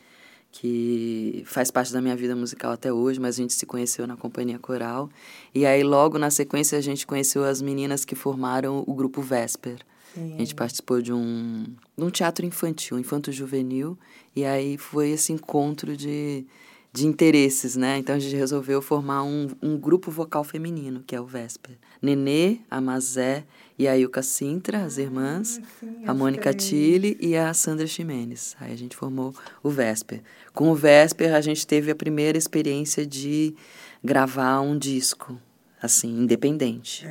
que 0.51 1.42
faz 1.46 1.70
parte 1.70 1.92
da 1.92 2.01
minha 2.01 2.16
vida 2.16 2.35
musical 2.35 2.72
até 2.72 2.92
hoje, 2.92 3.20
mas 3.20 3.37
a 3.37 3.42
gente 3.42 3.53
se 3.53 3.66
conheceu 3.66 4.07
na 4.07 4.16
companhia 4.16 4.59
coral. 4.59 5.11
E 5.55 5.66
aí, 5.66 5.83
logo 5.83 6.18
na 6.18 6.31
sequência, 6.31 6.79
a 6.79 6.81
gente 6.81 7.07
conheceu 7.07 7.44
as 7.44 7.61
meninas 7.61 8.05
que 8.05 8.14
formaram 8.14 8.83
o 8.87 8.94
grupo 8.94 9.20
Vesper. 9.20 9.79
Sim. 10.14 10.35
A 10.35 10.38
gente 10.38 10.55
participou 10.55 11.03
de 11.03 11.12
um, 11.12 11.66
de 11.96 12.05
um 12.05 12.11
teatro 12.11 12.46
infantil, 12.46 12.99
infanto-juvenil, 12.99 13.99
e 14.35 14.44
aí 14.44 14.79
foi 14.79 15.11
esse 15.11 15.31
encontro 15.33 15.94
de, 15.94 16.46
de 16.90 17.07
interesses, 17.07 17.77
né? 17.77 17.99
Então 17.99 18.14
a 18.14 18.18
gente 18.18 18.35
resolveu 18.35 18.81
formar 18.81 19.22
um, 19.22 19.49
um 19.62 19.77
grupo 19.79 20.11
vocal 20.11 20.42
feminino, 20.42 21.05
que 21.07 21.14
é 21.14 21.20
o 21.20 21.27
Vesper. 21.27 21.77
Nenê, 22.01 22.61
a 22.70 22.81
Mazé 22.81 23.44
e 23.79 23.87
a 23.87 23.97
Ilka 23.97 24.23
Sintra, 24.23 24.85
as 24.85 24.97
irmãs, 24.99 25.61
Ah, 25.62 25.67
sim, 25.81 26.03
a 26.07 26.15
Mônica 26.15 26.51
três. 26.53 26.69
Tilly 26.69 27.17
e 27.21 27.37
a 27.37 27.53
Sandra 27.53 27.87
Ximenes. 27.87 28.57
Aí 28.61 28.73
a 28.73 28.77
gente 28.77 28.97
formou 28.97 29.35
o 29.62 29.71
Vesper. 29.71 30.23
Com 30.55 30.71
o 30.71 30.75
Vesper, 30.75 31.35
a 31.35 31.41
gente 31.41 31.67
teve 31.67 31.91
a 31.91 31.95
primeira 31.95 32.39
experiência 32.39 33.05
de 33.07 33.55
gravar 34.03 34.61
um 34.61 34.79
disco, 34.79 35.39
assim, 35.83 36.23
independente. 36.23 37.07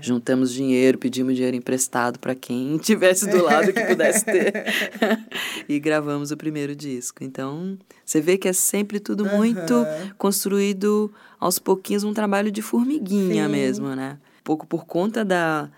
Juntamos 0.00 0.52
dinheiro, 0.52 0.98
pedimos 0.98 1.34
dinheiro 1.34 1.56
emprestado 1.56 2.18
para 2.18 2.34
quem 2.34 2.76
tivesse 2.82 3.26
do 3.28 3.42
lado 3.42 3.72
que 3.72 3.82
pudesse 3.84 4.24
ter. 4.24 4.52
e 5.68 5.78
gravamos 5.80 6.30
o 6.30 6.36
primeiro 6.36 6.76
disco. 6.76 7.24
Então, 7.24 7.78
você 8.04 8.20
vê 8.20 8.36
que 8.36 8.48
é 8.48 8.52
sempre 8.52 9.00
tudo 9.00 9.24
muito 9.24 9.72
Aham. 9.72 10.10
construído 10.18 11.10
aos 11.38 11.58
pouquinhos, 11.58 12.04
um 12.04 12.12
trabalho 12.12 12.50
de 12.50 12.60
formiguinha 12.60 13.46
Sim. 13.46 13.50
mesmo, 13.52 13.94
né? 13.94 14.18
Pouco 14.44 14.66
por 14.66 14.84
conta 14.84 15.24
da, 15.24 15.70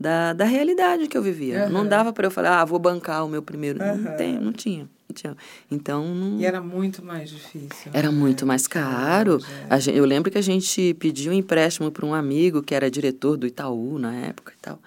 da, 0.00 0.32
da 0.32 0.44
realidade 0.46 1.06
que 1.06 1.16
eu 1.18 1.22
vivia. 1.22 1.68
Não 1.68 1.80
Aham. 1.80 1.88
dava 1.88 2.12
para 2.12 2.26
eu 2.26 2.30
falar, 2.30 2.60
ah, 2.62 2.64
vou 2.64 2.78
bancar 2.78 3.24
o 3.24 3.28
meu 3.28 3.42
primeiro. 3.42 3.78
Não, 3.78 3.92
Aham. 3.94 4.16
tem, 4.16 4.38
não 4.40 4.52
tinha. 4.52 4.88
Não 5.06 5.14
tinha. 5.14 5.36
Então, 5.70 6.14
não... 6.14 6.38
E 6.40 6.44
era 6.46 6.60
muito 6.62 7.04
mais 7.04 7.28
difícil. 7.28 7.90
Era 7.92 8.10
né, 8.10 8.16
muito 8.16 8.46
mais 8.46 8.66
caro. 8.66 9.38
é. 9.68 9.74
A 9.74 9.78
gen- 9.78 9.94
eu 9.94 10.04
lembro 10.06 10.30
que 10.30 10.38
a 10.38 10.42
gente 10.42 10.94
pediu 10.94 11.32
um 11.32 11.34
empréstimo 11.34 11.90
para 11.90 12.06
um 12.06 12.14
amigo 12.14 12.62
que 12.62 12.74
era 12.74 12.90
diretor 12.90 13.36
do 13.36 13.46
Itaú 13.46 13.98
na 13.98 14.14
época 14.14 14.52
e 14.56 14.60
tal. 14.62 14.78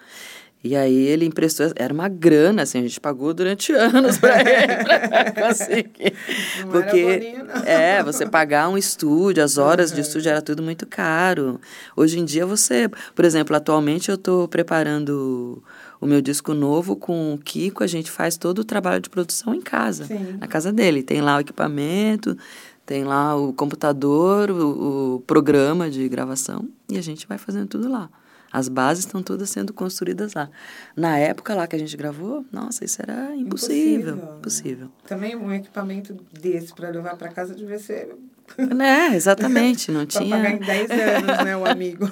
E 0.64 0.74
aí 0.74 0.96
ele 0.96 1.26
emprestou, 1.26 1.70
era 1.76 1.92
uma 1.92 2.08
grana, 2.08 2.62
assim, 2.62 2.78
a 2.78 2.82
gente 2.82 2.98
pagou 2.98 3.34
durante 3.34 3.70
anos 3.76 4.16
para 4.16 4.40
ele 4.40 4.82
pra 4.82 5.30
conseguir. 5.48 6.14
Não 6.60 6.68
Porque, 6.70 7.02
boninho, 7.02 7.44
não. 7.44 7.62
é, 7.66 8.02
você 8.02 8.24
pagar 8.24 8.70
um 8.70 8.78
estúdio, 8.78 9.44
as 9.44 9.58
horas 9.58 9.92
de 9.92 10.00
estúdio 10.00 10.30
era 10.30 10.40
tudo 10.40 10.62
muito 10.62 10.86
caro. 10.86 11.60
Hoje 11.94 12.18
em 12.18 12.24
dia 12.24 12.46
você, 12.46 12.88
por 13.14 13.26
exemplo, 13.26 13.54
atualmente 13.54 14.08
eu 14.08 14.14
estou 14.14 14.48
preparando 14.48 15.62
o 16.00 16.06
meu 16.06 16.22
disco 16.22 16.54
novo 16.54 16.96
com 16.96 17.34
o 17.34 17.38
Kiko, 17.38 17.84
a 17.84 17.86
gente 17.86 18.10
faz 18.10 18.38
todo 18.38 18.60
o 18.60 18.64
trabalho 18.64 19.02
de 19.02 19.10
produção 19.10 19.54
em 19.54 19.60
casa, 19.60 20.06
Sim. 20.06 20.38
na 20.40 20.46
casa 20.46 20.72
dele. 20.72 21.02
Tem 21.02 21.20
lá 21.20 21.36
o 21.36 21.40
equipamento, 21.40 22.38
tem 22.86 23.04
lá 23.04 23.36
o 23.36 23.52
computador, 23.52 24.50
o, 24.50 25.16
o 25.16 25.20
programa 25.26 25.90
de 25.90 26.08
gravação 26.08 26.66
e 26.90 26.96
a 26.96 27.02
gente 27.02 27.26
vai 27.26 27.36
fazendo 27.36 27.68
tudo 27.68 27.90
lá. 27.90 28.08
As 28.54 28.68
bases 28.68 29.04
estão 29.04 29.20
todas 29.20 29.50
sendo 29.50 29.72
construídas 29.72 30.34
lá. 30.34 30.48
Na 30.94 31.18
época 31.18 31.56
lá 31.56 31.66
que 31.66 31.74
a 31.74 31.78
gente 31.78 31.96
gravou, 31.96 32.46
nossa, 32.52 32.84
isso 32.84 33.02
era 33.02 33.34
impossível. 33.34 34.14
Impossível, 34.14 34.16
né? 34.16 34.38
Impossível. 34.38 34.88
Também 35.08 35.34
um 35.34 35.52
equipamento 35.52 36.16
desse 36.32 36.72
para 36.72 36.88
levar 36.88 37.16
para 37.16 37.30
casa 37.30 37.52
devia 37.52 37.80
ser 37.80 38.14
Né, 38.56 39.16
exatamente, 39.16 39.90
não 39.90 40.06
para 40.06 40.24
pagar 40.24 40.52
em 40.52 40.58
tinha. 40.58 40.86
10 40.86 40.90
anos, 40.90 41.44
né, 41.44 41.56
o 41.56 41.66
amigo. 41.66 42.06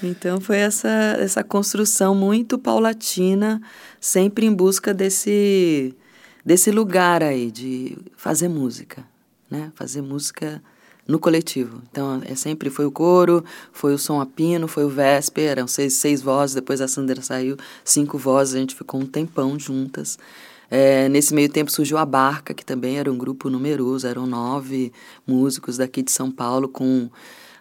Então 0.00 0.40
foi 0.40 0.58
essa, 0.58 0.88
essa 1.18 1.42
construção 1.42 2.14
muito 2.14 2.56
paulatina, 2.56 3.60
sempre 4.00 4.46
em 4.46 4.54
busca 4.54 4.94
desse, 4.94 5.92
desse 6.44 6.70
lugar 6.70 7.20
aí 7.20 7.50
de 7.50 7.98
fazer 8.16 8.46
música, 8.46 9.04
né? 9.50 9.72
Fazer 9.74 10.02
música 10.02 10.62
no 11.06 11.18
coletivo. 11.18 11.82
Então 11.90 12.20
é 12.24 12.34
sempre 12.34 12.70
foi 12.70 12.86
o 12.86 12.90
coro, 12.90 13.44
foi 13.72 13.94
o 13.94 13.98
som 13.98 14.20
a 14.20 14.26
pino, 14.26 14.66
foi 14.66 14.84
o 14.84 14.88
Vesper, 14.88 15.50
eram 15.50 15.66
seis, 15.66 15.94
seis 15.94 16.22
vozes, 16.22 16.54
depois 16.54 16.80
a 16.80 16.88
Sandra 16.88 17.20
saiu, 17.22 17.56
cinco 17.84 18.18
vozes, 18.18 18.54
a 18.54 18.58
gente 18.58 18.74
ficou 18.74 19.00
um 19.00 19.06
tempão 19.06 19.58
juntas. 19.58 20.18
É, 20.70 21.08
nesse 21.08 21.34
meio 21.34 21.48
tempo 21.48 21.70
surgiu 21.70 21.98
a 21.98 22.06
Barca, 22.06 22.54
que 22.54 22.64
também 22.64 22.98
era 22.98 23.12
um 23.12 23.18
grupo 23.18 23.50
numeroso, 23.50 24.06
eram 24.06 24.26
nove 24.26 24.92
músicos 25.26 25.76
daqui 25.76 26.02
de 26.02 26.10
São 26.10 26.30
Paulo 26.30 26.68
com 26.68 27.08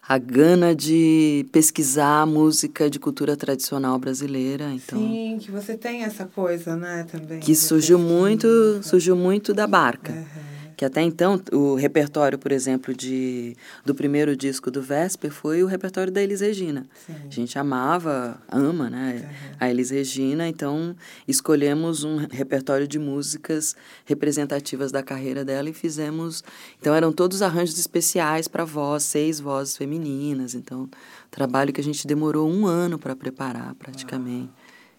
a 0.08 0.17
gana 0.17 0.75
de 0.75 1.45
pesquisar 1.51 2.25
música 2.25 2.89
de 2.89 2.99
cultura 2.99 3.38
tradicional 3.38 3.97
brasileira, 3.97 4.71
então 4.73 4.99
Sim, 4.99 5.38
que 5.39 5.49
você 5.51 5.77
tem 5.77 6.03
essa 6.03 6.25
coisa, 6.25 6.75
né, 6.75 7.06
também. 7.10 7.39
que 7.39 7.56
surgiu 7.56 7.97
muito, 7.97 8.47
surgiu 8.84 9.15
muito 9.15 9.53
da 9.53 9.67
Barca. 9.67 10.12
Aham. 10.12 10.52
Que 10.75 10.86
até 10.86 11.01
então 11.01 11.41
o 11.51 11.75
repertório, 11.75 12.38
por 12.38 12.51
exemplo, 12.51 12.93
de 12.93 13.55
do 13.86 13.93
primeiro 13.93 14.36
disco 14.36 14.71
do 14.71 14.81
Vesper 14.81 15.31
foi 15.31 15.63
o 15.63 15.67
repertório 15.67 16.12
da 16.12 16.21
Elis 16.21 16.41
Regina. 16.41 16.86
Sim. 17.05 17.15
A 17.27 17.29
gente 17.29 17.59
amava, 17.59 18.41
ama, 18.49 18.89
né, 18.89 19.29
a 19.59 19.69
Elis 19.69 19.89
Regina, 19.89 20.47
então 20.47 20.95
escolhemos 21.27 22.03
um 22.03 22.17
repertório 22.17 22.88
de 22.88 22.97
músicas 22.97 23.75
representativas 24.05 24.91
da 24.91 25.03
carreira 25.03 25.45
dela 25.45 25.69
e 25.69 25.73
fizemos, 25.73 26.43
então 26.79 26.93
eram 26.93 27.12
todos 27.12 27.41
arranjos 27.41 27.77
especiais 27.77 28.47
para 28.47 28.65
voz, 28.65 29.03
seis 29.03 29.39
vozes 29.39 29.77
femininas, 29.77 30.55
então 30.55 30.89
trabalho 31.29 31.73
que 31.73 31.81
a 31.81 31.83
gente 31.83 32.05
demorou 32.07 32.49
um 32.49 32.65
ano 32.65 32.97
para 32.97 33.15
preparar 33.15 33.73
praticamente, 33.75 34.49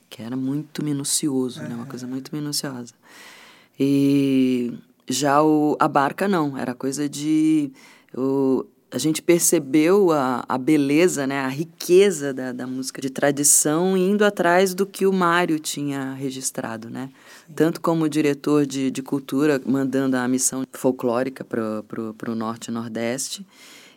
que 0.09 0.23
era 0.23 0.37
muito 0.37 0.85
minucioso, 0.85 1.63
né, 1.63 1.75
uma 1.75 1.87
coisa 1.87 2.07
muito 2.07 2.35
minuciosa. 2.35 2.93
E 3.79 4.73
já 5.09 5.43
o, 5.43 5.77
a 5.79 5.89
barca 5.89 6.27
não, 6.27 6.57
era 6.57 6.75
coisa 6.75 7.09
de. 7.09 7.71
O, 8.17 8.67
a 8.91 8.99
gente 8.99 9.21
percebeu 9.21 10.13
a, 10.13 10.45
a 10.49 10.57
beleza, 10.57 11.27
né, 11.27 11.41
a 11.41 11.49
riqueza 11.49 12.33
da, 12.33 12.53
da 12.53 12.65
música 12.65 13.03
de 13.03 13.11
tradição 13.11 13.97
indo 13.97 14.25
atrás 14.25 14.73
do 14.73 14.87
que 14.87 15.05
o 15.05 15.13
Mário 15.13 15.59
tinha 15.59 16.13
registrado, 16.15 16.89
né? 16.89 17.11
Tanto 17.57 17.81
como 17.81 18.09
diretor 18.09 18.65
de, 18.65 18.93
de 18.93 19.03
cultura, 19.03 19.61
mandando 19.67 20.17
a 20.17 20.29
missão 20.29 20.65
folclórica 20.73 21.45
para 21.45 22.31
o 22.31 22.35
Norte 22.37 22.69
e 22.69 22.71
Nordeste, 22.71 23.45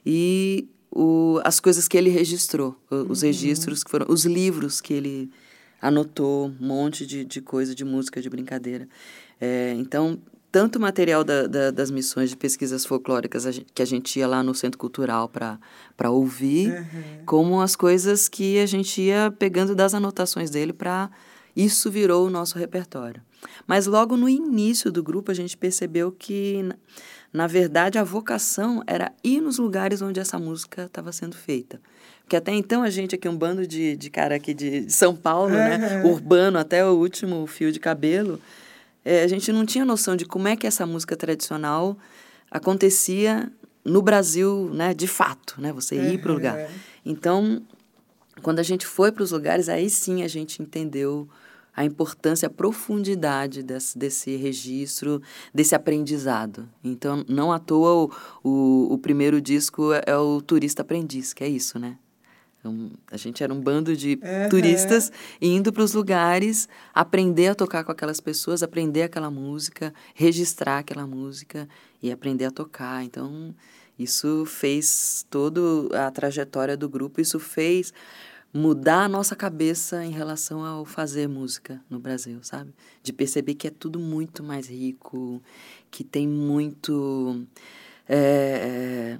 e 0.04 0.68
o, 0.92 1.40
as 1.44 1.60
coisas 1.60 1.88
que 1.88 1.96
ele 1.96 2.10
registrou, 2.10 2.76
os 2.90 3.22
registros 3.22 3.84
que 3.84 3.92
foram, 3.92 4.08
os 4.10 4.26
livros 4.26 4.82
que 4.82 4.94
ele 4.94 5.30
anotou, 5.80 6.48
um 6.48 6.66
monte 6.66 7.06
de, 7.06 7.24
de 7.24 7.40
coisa, 7.40 7.76
de 7.76 7.86
música, 7.86 8.20
de 8.20 8.30
brincadeira. 8.30 8.88
É, 9.40 9.76
então, 9.78 10.20
tanto 10.58 10.78
o 10.78 10.82
material 10.82 11.24
da, 11.24 11.46
da- 11.48 11.72
das 11.72 11.92
missões 11.92 12.30
de 12.32 12.36
pesquisas 12.38 12.86
folclóricas 12.86 13.46
a 13.46 13.52
gente- 13.52 13.68
que 13.76 13.82
a 13.82 13.86
gente 13.86 14.18
ia 14.18 14.28
lá 14.28 14.42
no 14.42 14.56
Centro 14.56 14.78
Cultural 14.80 15.30
para 15.30 16.10
ouvir, 16.10 16.70
Uhum. 16.72 17.26
como 17.26 17.62
as 17.62 17.76
coisas 17.76 18.28
que 18.28 18.58
a 18.60 18.66
gente 18.66 19.02
ia 19.02 19.32
pegando 19.38 19.76
das 19.76 19.94
anotações 19.94 20.50
dele 20.50 20.74
para. 20.74 21.10
Isso 21.56 21.90
virou 21.92 22.26
o 22.28 22.30
nosso 22.30 22.58
repertório. 22.58 23.22
Mas 23.68 23.86
logo 23.88 24.16
no 24.18 24.28
início 24.30 24.92
do 24.92 25.02
grupo 25.04 25.32
a 25.32 25.34
gente 25.34 25.56
percebeu 25.58 26.12
que, 26.12 26.64
na- 27.34 27.48
verdade, 27.48 27.98
a 28.00 28.04
vocação 28.04 28.84
era 28.88 29.12
ir 29.24 29.42
nos 29.42 29.58
lugares 29.60 30.02
onde 30.02 30.20
essa 30.20 30.38
música 30.40 30.84
estava 30.84 31.12
sendo 31.12 31.36
feita. 31.36 31.80
Porque 32.24 32.36
até 32.36 32.52
então 32.54 32.84
a 32.84 32.90
gente 32.90 33.16
aqui, 33.16 33.28
um 33.30 33.38
bando 33.38 33.66
de, 33.66 33.96
de 33.96 34.10
cara 34.10 34.36
aqui 34.36 34.54
de 34.54 34.86
de 34.86 34.94
São 34.94 35.16
Paulo, 35.16 35.52
né? 35.52 36.02
Uhum. 36.04 36.12
Urbano 36.12 36.58
até 36.60 36.86
o 36.86 36.94
último 36.94 37.46
fio 37.48 37.72
de 37.72 37.80
cabelo, 37.80 38.40
eh, 39.08 39.24
a 39.24 39.28
gente 39.28 39.52
não 39.54 39.66
tinha 39.66 39.86
noção 39.86 40.18
de 40.18 40.26
como 40.26 40.50
é 40.50 40.56
que 40.58 40.68
essa 40.68 40.86
música 40.86 41.16
tradicional 41.16 41.98
acontecia 42.52 43.50
no 43.86 44.02
Brasil, 44.02 44.70
né? 44.74 44.94
De 44.94 45.08
fato, 45.08 45.56
né? 45.62 45.72
Você 45.72 45.96
ir 45.96 46.22
para 46.22 46.32
o 46.32 46.36
lugar. 46.36 46.58
Uhum. 46.58 46.68
Então, 47.06 47.62
quando 48.42 48.60
a 48.60 48.64
gente 48.64 48.86
foi 48.86 49.12
para 49.12 49.24
os 49.24 49.32
lugares, 49.32 49.70
aí 49.70 49.90
sim 49.90 50.24
a 50.24 50.28
gente 50.28 50.62
entendeu 50.62 51.28
a 51.74 51.86
importância, 51.86 52.48
a 52.48 52.50
profundidade 52.50 53.64
desse, 53.64 53.98
desse 53.98 54.36
registro, 54.36 55.22
desse 55.54 55.74
aprendizado. 55.74 56.68
Então, 56.84 57.24
não 57.30 57.52
à 57.52 57.60
toa 57.60 58.10
o, 58.44 58.50
o, 58.50 58.94
o 58.94 58.98
primeiro 58.98 59.40
disco 59.40 59.94
é 60.06 60.18
o 60.18 60.42
Turista 60.42 60.82
Aprendiz, 60.82 61.34
que 61.34 61.44
é 61.44 61.48
isso, 61.48 61.80
né? 61.80 61.98
Um- 62.68 62.92
a 63.12 63.18
gente 63.18 63.44
era 63.44 63.54
um 63.54 63.60
bando 63.62 63.96
de 63.96 64.14
Uhum. 64.22 64.50
turistas 64.50 65.12
indo 65.42 65.72
para 65.74 65.84
os 65.84 65.94
lugares, 65.94 66.68
aprender 66.94 67.48
a 67.48 67.56
tocar 67.56 67.84
com 67.84 67.92
aquelas 67.92 68.20
pessoas, 68.20 68.62
aprender 68.64 69.04
aquela 69.04 69.32
música, 69.32 69.94
registrar 70.14 70.80
aquela 70.80 71.08
música 71.08 71.68
e 72.02 72.12
aprender 72.12 72.46
a 72.46 72.52
tocar. 72.52 73.04
Então, 73.04 73.54
isso 73.98 74.46
fez 74.46 75.26
toda 75.30 75.60
a 76.08 76.12
trajetória 76.12 76.78
do 76.78 76.88
grupo, 76.88 77.20
isso 77.22 77.40
fez 77.40 77.94
mudar 78.54 79.04
a 79.04 79.10
nossa 79.10 79.36
cabeça 79.36 80.04
em 80.06 80.12
relação 80.12 80.64
ao 80.66 80.86
fazer 80.86 81.28
música 81.28 81.82
no 81.90 82.00
Brasil, 82.00 82.40
sabe? 82.42 82.74
De 83.04 83.12
perceber 83.12 83.54
que 83.56 83.68
é 83.68 83.70
tudo 83.72 84.00
muito 84.00 84.42
mais 84.44 84.68
rico, 84.68 85.42
que 85.92 86.04
tem 86.04 86.28
muito. 86.28 87.46
é, 88.10 89.18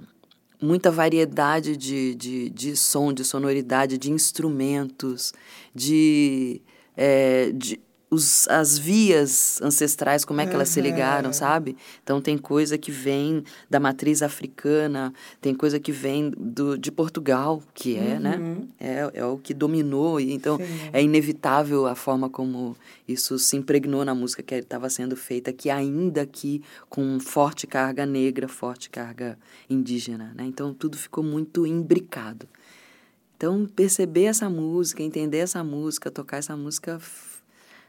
muita 0.60 0.90
variedade 0.90 1.76
de, 1.76 2.14
de, 2.14 2.50
de 2.50 2.76
som, 2.76 3.12
de 3.12 3.24
sonoridade, 3.24 3.98
de 3.98 4.10
instrumentos, 4.10 5.32
de, 5.74 6.60
é, 6.96 7.52
de, 7.52 7.80
os, 8.10 8.48
as 8.48 8.78
vias 8.78 9.60
ancestrais, 9.60 10.24
como 10.24 10.40
é 10.40 10.46
que 10.46 10.54
elas 10.54 10.70
se 10.70 10.80
ligaram, 10.80 11.32
sabe? 11.32 11.76
Então 12.02 12.20
tem 12.20 12.38
coisa 12.38 12.78
que 12.78 12.90
vem 12.90 13.44
da 13.68 13.78
matriz 13.78 14.22
africana, 14.22 15.12
tem 15.40 15.54
coisa 15.54 15.78
que 15.78 15.92
vem 15.92 16.30
do, 16.30 16.78
de 16.78 16.90
Portugal, 16.90 17.62
que 17.74 17.96
é, 17.96 18.18
né? 18.18 18.36
Uhum. 18.38 18.68
É, 18.80 19.10
é 19.12 19.24
o 19.24 19.36
que 19.36 19.52
dominou, 19.52 20.18
e 20.18 20.32
então 20.32 20.56
Sim. 20.56 20.64
é 20.92 21.02
inevitável 21.02 21.86
a 21.86 21.94
forma 21.94 22.30
como 22.30 22.76
isso 23.06 23.38
se 23.38 23.56
impregnou 23.56 24.04
na 24.04 24.14
música 24.14 24.42
que 24.42 24.54
estava 24.54 24.88
sendo 24.88 25.14
feita, 25.16 25.52
que 25.52 25.68
ainda 25.68 26.22
aqui 26.22 26.62
com 26.88 27.20
forte 27.20 27.66
carga 27.66 28.06
negra, 28.06 28.48
forte 28.48 28.88
carga 28.88 29.38
indígena, 29.68 30.32
né? 30.34 30.44
Então 30.46 30.72
tudo 30.72 30.96
ficou 30.96 31.22
muito 31.22 31.66
imbricado. 31.66 32.48
Então 33.36 33.66
perceber 33.66 34.24
essa 34.24 34.48
música, 34.48 35.02
entender 35.02 35.38
essa 35.38 35.62
música, 35.62 36.10
tocar 36.10 36.38
essa 36.38 36.56
música 36.56 36.98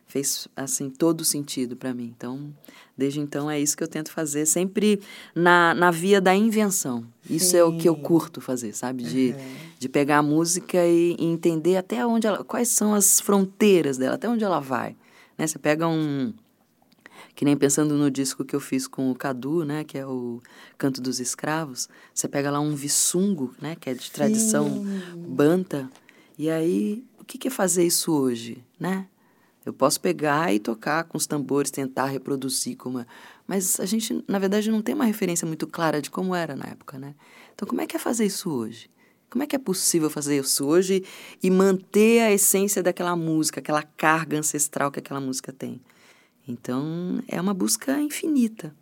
fez 0.10 0.48
assim 0.56 0.90
todo 0.90 1.24
sentido 1.24 1.78
para 1.78 1.94
mim. 1.94 2.12
Então, 2.18 2.52
desde 2.98 3.20
então 3.20 3.50
é 3.50 3.60
isso 3.60 3.78
que 3.78 3.84
eu 3.84 3.88
tento 3.88 4.12
fazer, 4.12 4.48
sempre 4.48 5.00
na, 5.36 5.76
na 5.76 5.92
via 5.92 6.20
da 6.20 6.36
invenção. 6.36 7.06
Isso 7.30 7.56
é 7.56 7.64
o 7.64 7.78
que 7.78 7.88
eu 7.88 7.96
Sim. 7.96 8.02
curto 8.02 8.42
fazer, 8.42 8.74
sabe? 8.74 9.04
De, 9.04 9.36
de 9.78 9.88
pegar 9.88 10.18
a 10.18 10.24
música 10.24 10.84
e, 10.84 11.16
e 11.18 11.26
entender 11.26 11.78
até 11.78 12.04
onde 12.06 12.26
ela, 12.26 12.44
quais 12.44 12.70
são 12.70 12.96
as 12.96 13.20
fronteiras 13.20 13.98
dela, 13.98 14.16
até 14.16 14.28
onde 14.28 14.44
ela 14.44 14.60
vai. 14.60 14.98
Né? 15.38 15.46
Você 15.46 15.60
pega 15.60 15.88
um 15.88 16.34
que 17.36 17.46
nem 17.46 17.56
pensando 17.56 17.96
no 17.96 18.10
disco 18.10 18.44
que 18.44 18.56
eu 18.56 18.60
fiz 18.60 18.86
com 18.86 19.12
o 19.12 19.16
Cadu, 19.16 19.64
né, 19.64 19.86
que 19.86 19.98
é 19.98 20.06
o 20.06 20.42
Canto 20.78 21.00
dos 21.00 21.22
Escravos, 21.22 21.88
você 22.14 22.28
pega 22.28 22.52
lá 22.52 22.60
um 22.60 22.76
visungo, 22.76 23.56
né, 23.62 23.78
que 23.80 23.90
é 23.90 23.94
de 23.94 24.12
tradição 24.12 24.86
banta, 25.16 25.90
e 26.38 26.50
aí 26.50 27.02
o 27.18 27.24
que 27.24 27.38
que 27.38 27.48
é 27.48 27.52
fazer 27.52 27.86
isso 27.86 28.12
hoje, 28.12 28.62
né? 28.78 29.08
Eu 29.70 29.74
posso 29.74 30.02
pegar 30.02 30.54
e 30.54 30.60
tocar 30.60 31.04
com 31.04 31.18
os 31.18 31.28
tambores, 31.28 31.70
tentar 31.70 32.06
reproduzir 32.08 32.76
como 32.76 33.00
é, 33.00 33.06
mas 33.48 33.80
a 33.80 33.86
gente, 33.86 34.24
na 34.28 34.40
verdade, 34.40 34.72
não 34.72 34.82
tem 34.82 34.96
uma 34.96 35.06
referência 35.06 35.48
muito 35.48 35.68
clara 35.68 36.02
de 36.02 36.10
como 36.10 36.34
era 36.34 36.56
na 36.56 36.66
época, 36.66 36.98
né? 36.98 37.14
Então, 37.54 37.68
como 37.68 37.80
é 37.80 37.86
que 37.86 37.96
é 37.96 38.00
fazer 38.00 38.26
isso 38.26 38.50
hoje? 38.52 38.90
Como 39.30 39.44
é 39.44 39.48
que 39.48 39.56
é 39.56 39.60
possível 39.60 40.10
fazer 40.10 40.40
isso 40.40 40.66
hoje 40.66 41.04
e 41.42 41.52
manter 41.52 42.22
a 42.22 42.32
essência 42.32 42.82
daquela 42.82 43.16
música, 43.16 43.60
aquela 43.60 43.84
carga 43.84 44.40
ancestral 44.40 44.92
que 44.92 45.00
aquela 45.00 45.22
música 45.22 45.54
tem? 45.54 45.80
Então, 46.48 47.22
é 47.28 47.40
uma 47.40 47.54
busca 47.54 48.00
infinita, 48.02 48.76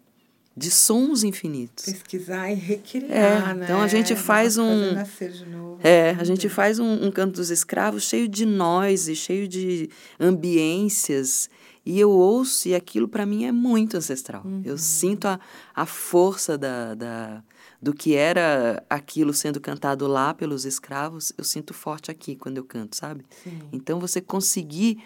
de 0.57 0.71
sons 0.71 1.23
infinitos. 1.23 1.85
Pesquisar 1.85 2.49
e 2.51 2.55
recriar, 2.55 3.51
É, 3.51 3.53
né? 3.53 3.63
então 3.65 3.79
a 3.79 3.87
gente 3.87 4.15
faz 4.15 4.57
um- 4.57 4.91
nascer 4.93 5.31
de 5.31 5.45
novo. 5.45 5.79
É, 5.83 6.15
a 6.19 6.23
gente 6.23 6.49
faz 6.49 6.79
um, 6.79 7.05
um 7.05 7.11
canto 7.11 7.35
dos 7.35 7.51
escravos 7.51 8.01
cheio 8.03 8.27
de 8.27 8.43
noise, 8.43 9.15
cheio 9.15 9.47
de 9.47 9.87
ambiências. 10.19 11.49
E 11.85 11.97
eu 11.99 12.09
ouço, 12.11 12.67
e 12.67 12.75
aquilo 12.75 13.07
para 13.07 13.25
mim 13.25 13.45
é 13.45 13.51
muito 13.51 13.95
ancestral. 13.95 14.43
Eu 14.65 14.77
sinto 14.77 15.25
a, 15.25 15.39
a 15.73 15.85
força 15.85 16.57
da, 16.57 16.93
da, 16.95 17.41
do 17.81 17.93
que 17.93 18.13
era 18.13 18.83
aquilo 18.89 19.33
sendo 19.33 19.61
cantado 19.61 20.05
lá 20.05 20.33
pelos 20.33 20.65
escravos, 20.65 21.31
eu 21.37 21.45
sinto 21.45 21.73
forte 21.73 22.11
aqui 22.11 22.35
quando 22.35 22.57
eu 22.57 22.65
canto, 22.65 22.95
sabe? 22.97 23.23
Sim. 23.41 23.59
Então 23.71 24.01
você 24.01 24.19
conseguir, 24.19 24.97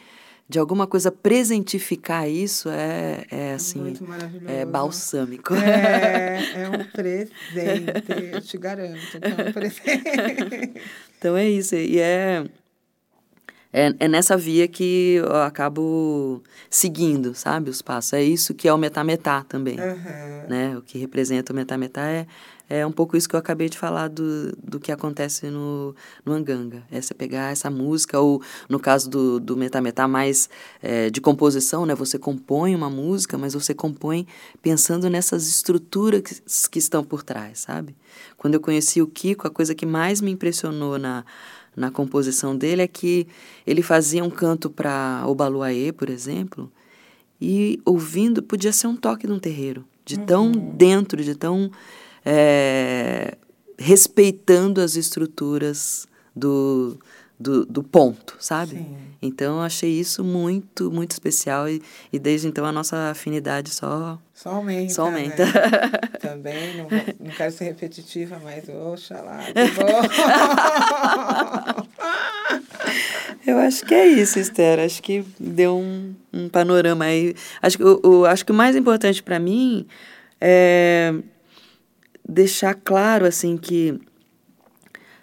de 0.52 0.60
alguma 0.60 0.86
coisa, 0.86 1.10
presentificar 1.10 2.28
isso 2.28 2.68
é, 2.68 3.24
é 3.32 3.54
assim, 3.54 3.80
muito 3.80 4.04
maravilhoso. 4.04 4.54
é 4.54 4.66
balsâmico. 4.66 5.54
É, 5.64 6.64
é 6.64 6.70
um 6.70 6.84
presente, 6.92 8.34
eu 8.34 8.42
te 8.42 8.58
garanto. 8.58 9.18
é 9.22 9.50
um 9.50 9.54
presente. 9.54 10.82
Então 11.18 11.38
é 11.38 11.48
isso. 11.48 11.76
E 11.76 12.00
é, 12.00 12.44
é, 13.74 13.94
é 14.00 14.08
nessa 14.08 14.36
via 14.36 14.68
que 14.68 15.16
eu 15.16 15.36
acabo 15.38 16.42
seguindo, 16.70 17.34
sabe, 17.34 17.70
os 17.70 17.82
passos. 17.82 18.14
É 18.14 18.24
isso 18.24 18.54
que 18.54 18.68
é 18.68 18.74
o 18.74 18.78
metametá 18.78 19.44
também. 19.44 19.80
Aham. 19.80 20.46
Né? 20.50 20.78
O 20.78 20.82
que 20.82 20.98
representa 20.98 21.54
o 21.54 21.56
metametá 21.56 22.02
é, 22.02 22.28
é 22.70 22.86
um 22.86 22.92
pouco 22.92 23.16
isso 23.16 23.30
que 23.30 23.36
eu 23.36 23.40
acabei 23.40 23.70
de 23.70 23.78
falar 23.78 24.10
do, 24.10 24.56
do 24.62 24.80
que 24.80 24.92
acontece 24.92 25.48
no, 25.48 25.96
no 26.26 26.34
Anganga. 26.34 26.84
É 26.92 27.02
você 27.02 27.14
pegar 27.14 27.52
essa 27.52 27.70
música, 27.70 28.20
ou 28.20 28.42
no 28.68 28.80
caso 28.80 29.10
do, 29.10 29.40
do 29.40 29.56
metametá 29.56 30.08
mais 30.08 30.50
é, 30.82 31.10
de 31.10 31.22
composição, 31.22 31.86
né? 31.86 31.96
Você 31.96 32.20
compõe 32.20 32.76
uma 32.76 32.90
música, 32.90 33.38
mas 33.38 33.54
você 33.54 33.74
compõe 33.74 34.28
pensando 34.62 35.10
nessas 35.10 35.48
estruturas 35.48 36.22
que, 36.22 36.70
que 36.72 36.80
estão 36.80 37.04
por 37.04 37.24
trás, 37.24 37.60
sabe? 37.60 37.96
Quando 38.38 38.56
eu 38.56 38.60
conheci 38.60 39.02
o 39.02 39.08
Kiko, 39.08 39.48
a 39.48 39.52
coisa 39.52 39.76
que 39.76 39.86
mais 39.86 40.20
me 40.20 40.32
impressionou 40.32 40.98
na, 40.98 41.26
na 41.76 41.90
composição 41.90 42.56
dele 42.56 42.82
é 42.82 42.88
que 42.88 43.28
ele 43.66 43.82
fazia 43.82 44.24
um 44.24 44.30
canto 44.30 44.70
para 44.70 45.24
Obaluaê, 45.26 45.92
por 45.92 46.10
exemplo, 46.10 46.72
e 47.40 47.80
ouvindo 47.86 48.44
podia 48.44 48.72
ser 48.72 48.88
um 48.88 48.96
toque 48.96 49.26
de 49.26 49.34
um 49.34 49.40
terreiro, 49.40 49.86
de 50.06 50.20
tão 50.20 50.52
dentro, 50.52 51.24
de 51.24 51.36
tão 51.36 51.72
é, 52.26 53.38
respeitando 53.78 54.82
as 54.82 54.96
estruturas 54.96 56.08
do, 56.36 57.00
do, 57.42 57.66
do 57.66 57.84
ponto, 57.84 58.36
sabe? 58.40 58.76
Sim. 58.78 58.96
Então 59.22 59.58
eu 59.58 59.62
achei 59.62 59.90
isso 60.00 60.24
muito, 60.24 60.90
muito 60.92 61.12
especial 61.12 61.68
e, 61.70 61.82
e 62.12 62.18
desde 62.18 62.48
então 62.48 62.66
a 62.66 62.72
nossa 62.72 63.12
afinidade 63.12 63.70
só 63.70 64.18
Só 64.34 64.50
aumenta. 64.52 64.94
Só 64.94 65.04
aumenta. 65.06 65.46
né? 65.46 65.52
Também, 66.20 66.76
não, 66.78 66.88
não 67.20 67.32
quero 67.36 67.52
ser 67.52 67.66
repetitiva, 67.66 68.40
mas 68.44 68.64
oxalá, 68.70 69.40
que 69.46 69.72
bom. 69.72 70.02
Eu 73.46 73.58
acho 73.58 73.86
que 73.86 73.94
é 73.94 74.08
isso, 74.08 74.40
Esther. 74.40 74.80
Acho 74.80 75.02
que 75.02 75.24
deu 75.40 75.78
um, 75.78 76.14
um 76.32 76.48
panorama 76.50 77.06
aí. 77.06 77.36
Acho 77.62 77.78
que 77.78 77.84
o, 77.84 78.00
o- 78.04 78.26
acho 78.26 78.46
que 78.46 78.52
o 78.52 78.56
mais 78.56 78.76
importante 78.76 79.22
para 79.24 79.40
mim 79.40 79.86
é 80.40 81.14
deixar 82.28 82.76
claro 82.76 83.26
assim 83.26 83.58
que 83.58 84.00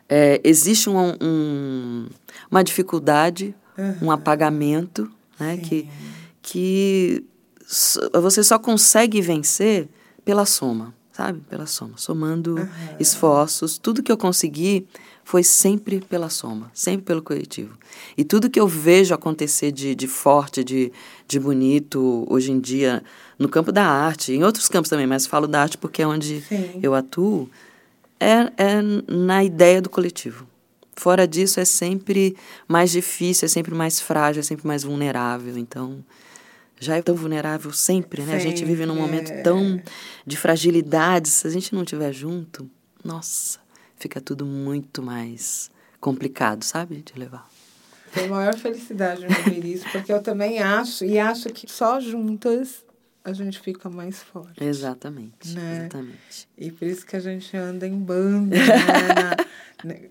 é, 0.09 0.41
existe 0.45 0.89
um, 0.89 1.15
um- 1.21 2.07
uma 2.51 2.63
dificuldade, 2.65 3.55
um 4.03 4.11
apagamento, 4.11 5.11
né? 5.39 5.57
Que, 5.59 5.89
que 6.43 7.25
você 8.21 8.43
só 8.43 8.59
consegue 8.59 9.21
vencer 9.21 9.89
pela 10.25 10.45
soma, 10.47 10.95
sabe? 11.13 11.41
Pela 11.49 11.67
soma, 11.67 11.93
somando 11.97 12.57
esforços. 12.99 13.79
Tudo 13.79 14.03
que 14.03 14.11
eu 14.11 14.17
consegui 14.17 14.87
foi 15.25 15.43
sempre 15.43 16.01
pela 16.01 16.31
soma, 16.31 16.71
sempre 16.73 17.05
pelo 17.05 17.23
coletivo. 17.23 17.77
E 18.17 18.25
tudo 18.25 18.49
que 18.49 18.59
eu 18.59 18.67
vejo 18.67 19.13
acontecer 19.15 19.71
de, 19.71 19.95
de 19.95 20.07
forte, 20.09 20.65
de, 20.65 20.91
de 21.27 21.39
bonito 21.39 22.25
hoje 22.31 22.51
em 22.51 22.59
dia, 22.59 23.05
no 23.39 23.49
campo 23.49 23.71
da 23.71 23.85
arte, 23.85 24.33
em 24.33 24.43
outros 24.43 24.69
campos 24.69 24.89
também, 24.89 25.07
mas 25.07 25.27
falo 25.27 25.47
da 25.47 25.61
arte 25.61 25.77
porque 25.77 26.01
é 26.03 26.07
onde 26.07 26.41
Sim. 26.49 26.81
eu 26.83 26.95
atuo, 26.95 27.49
é, 28.21 28.53
é 28.57 28.83
na 29.09 29.45
ideia 29.45 29.81
do 29.81 29.89
coletivo. 29.89 30.47
Fora 30.97 31.29
disso, 31.29 31.61
é 31.61 31.65
sempre 31.65 32.37
mais 32.67 32.91
difícil, 32.91 33.47
é 33.47 33.49
sempre 33.49 33.75
mais 33.75 34.01
frágil, 34.01 34.41
é 34.41 34.43
sempre 34.43 34.67
mais 34.67 34.83
vulnerável. 34.83 35.57
Então, 35.57 36.05
já 36.81 36.97
é 36.97 37.03
tão 37.03 37.15
vulnerável 37.15 37.73
sempre, 37.73 38.23
né? 38.23 38.35
A 38.35 38.39
gente 38.41 38.65
vive 38.65 38.85
num 38.85 38.97
momento 38.97 39.31
é. 39.31 39.43
tão 39.43 39.81
de 40.27 40.37
fragilidade. 40.37 41.29
Se 41.29 41.47
a 41.47 41.51
gente 41.51 41.75
não 41.75 41.83
estiver 41.83 42.13
junto, 42.13 42.69
nossa, 43.05 43.61
fica 43.97 44.21
tudo 44.21 44.45
muito 44.45 45.03
mais 45.03 45.71
complicado, 46.01 46.65
sabe? 46.65 47.03
De 47.03 47.19
levar. 47.19 47.49
Foi 48.11 48.25
a 48.25 48.29
maior 48.29 48.57
felicidade 48.57 49.25
ouvir 49.25 49.65
isso, 49.65 49.85
porque 49.93 50.13
eu 50.13 50.23
também 50.23 50.61
acho, 50.61 51.05
e 51.05 51.19
acho 51.19 51.51
que 51.51 51.71
só 51.71 52.01
juntas 52.01 52.85
a 53.29 53.33
gente 53.33 53.59
fica 53.61 53.89
mais 53.89 54.23
forte. 54.23 54.63
Exatamente, 54.63 55.55
Né? 55.55 55.81
exatamente. 55.81 56.49
E 56.57 56.71
por 56.73 56.87
isso 56.87 57.05
que 57.07 57.17
a 57.17 57.21
gente 57.21 57.57
anda 57.57 57.87
em 57.87 57.99
bando, 57.99 58.51
né? 58.51 58.57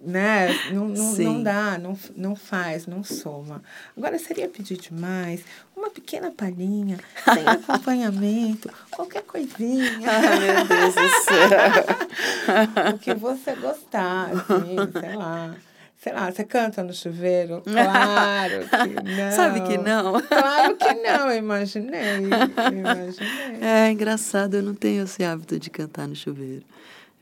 Né? 0.02 0.48
Não, 0.72 0.88
não, 0.88 1.14
Sim. 1.14 1.24
não 1.26 1.44
dá, 1.44 1.78
não, 1.78 2.00
não 2.16 2.36
faz, 2.38 2.88
não 2.88 3.04
soma. 3.04 3.62
Agora, 3.98 4.18
seria 4.18 4.48
pedir 4.48 4.78
demais 4.78 5.44
uma 5.76 5.90
pequena 5.90 6.32
palhinha, 6.32 6.98
sem 7.34 7.44
acompanhamento, 7.46 8.70
qualquer 8.92 9.24
coisinha. 9.24 10.10
Ai, 10.10 10.40
meu 10.40 10.66
Deus 10.68 10.96
do 10.96 11.10
céu. 11.22 12.96
o 12.96 12.98
que 12.98 13.14
você 13.14 13.56
gostar, 13.56 14.30
assim, 14.32 14.76
sei 15.02 15.16
lá. 15.18 15.54
Sei 16.00 16.14
lá, 16.14 16.32
você 16.32 16.44
canta 16.44 16.84
no 16.84 16.94
chuveiro? 16.94 17.64
Claro 17.66 18.68
que 18.70 19.04
não. 19.04 19.32
Sabe 19.36 19.62
que 19.62 19.78
não? 19.78 20.22
Claro 20.28 20.76
que 20.78 20.94
não, 20.94 21.32
eu 21.32 21.38
imaginei. 21.38 22.18
imaginei. 22.18 23.62
É 23.62 23.92
engraçado, 23.92 24.56
eu 24.56 24.64
não 24.64 24.76
tenho 24.76 25.04
esse 25.04 25.24
hábito 25.24 25.60
de 25.60 25.70
cantar 25.70 26.08
no 26.08 26.16
chuveiro, 26.16 26.64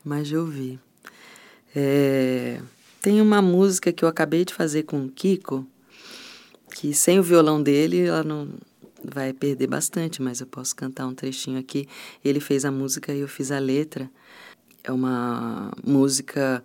mas 0.04 0.28
de 0.28 0.36
ouvir. 0.36 0.78
É, 1.74 2.60
tem 3.00 3.20
uma 3.20 3.40
música 3.40 3.92
que 3.92 4.04
eu 4.04 4.08
acabei 4.08 4.44
de 4.44 4.52
fazer 4.52 4.82
com 4.82 5.04
o 5.04 5.08
Kiko, 5.08 5.66
que 6.74 6.92
sem 6.92 7.18
o 7.18 7.22
violão 7.22 7.62
dele 7.62 8.06
ela 8.06 8.22
não 8.22 8.48
vai 9.02 9.32
perder 9.32 9.66
bastante, 9.66 10.20
mas 10.20 10.40
eu 10.40 10.46
posso 10.46 10.74
cantar 10.76 11.06
um 11.06 11.14
trechinho 11.14 11.58
aqui. 11.58 11.88
Ele 12.24 12.40
fez 12.40 12.64
a 12.64 12.70
música 12.70 13.12
e 13.12 13.20
eu 13.20 13.28
fiz 13.28 13.50
a 13.50 13.58
letra. 13.58 14.10
É 14.84 14.92
uma 14.92 15.70
música 15.84 16.62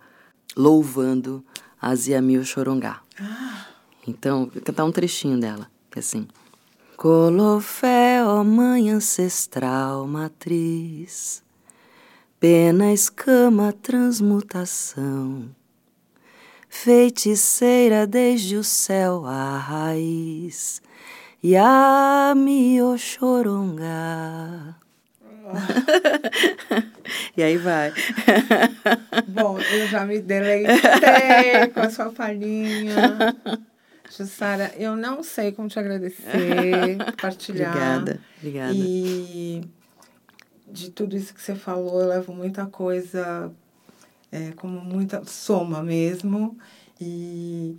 louvando 0.56 1.44
a 1.82 1.94
Ziamil 1.96 2.44
Chorongá. 2.44 3.02
Então, 4.06 4.48
vou 4.52 4.62
cantar 4.62 4.84
um 4.84 4.92
trechinho 4.92 5.38
dela, 5.40 5.68
que 5.90 5.98
é 5.98 6.00
assim. 6.00 6.28
Colofé, 6.96 8.24
ó 8.24 8.44
mãe 8.44 8.88
ancestral 8.90 10.06
matriz, 10.06 11.42
pena, 12.38 12.92
escama, 12.92 13.72
transmutação, 13.72 15.50
feiticeira 16.68 18.06
desde 18.06 18.56
o 18.56 18.62
céu 18.62 19.26
a 19.26 19.58
raiz, 19.58 20.80
Yami 21.42 22.80
Oxorongá. 22.80 24.76
e 27.36 27.42
aí 27.42 27.56
vai. 27.56 27.92
Bom, 29.28 29.58
eu 29.58 29.88
já 29.88 30.04
me 30.04 30.20
deleitei 30.20 31.68
com 31.72 31.80
a 31.80 31.90
sua 31.90 32.10
palhinha. 32.10 33.34
Jussara, 34.10 34.72
eu 34.76 34.94
não 34.94 35.22
sei 35.22 35.52
como 35.52 35.68
te 35.68 35.78
agradecer, 35.78 36.98
compartilhar. 37.12 37.70
Obrigada, 37.70 38.20
obrigada. 38.38 38.74
E 38.74 39.62
de 40.68 40.90
tudo 40.90 41.16
isso 41.16 41.32
que 41.34 41.40
você 41.40 41.54
falou, 41.54 42.00
eu 42.00 42.08
levo 42.08 42.34
muita 42.34 42.66
coisa, 42.66 43.50
é, 44.30 44.52
como 44.52 44.80
muita 44.80 45.24
soma 45.24 45.82
mesmo. 45.82 46.58
E 47.00 47.76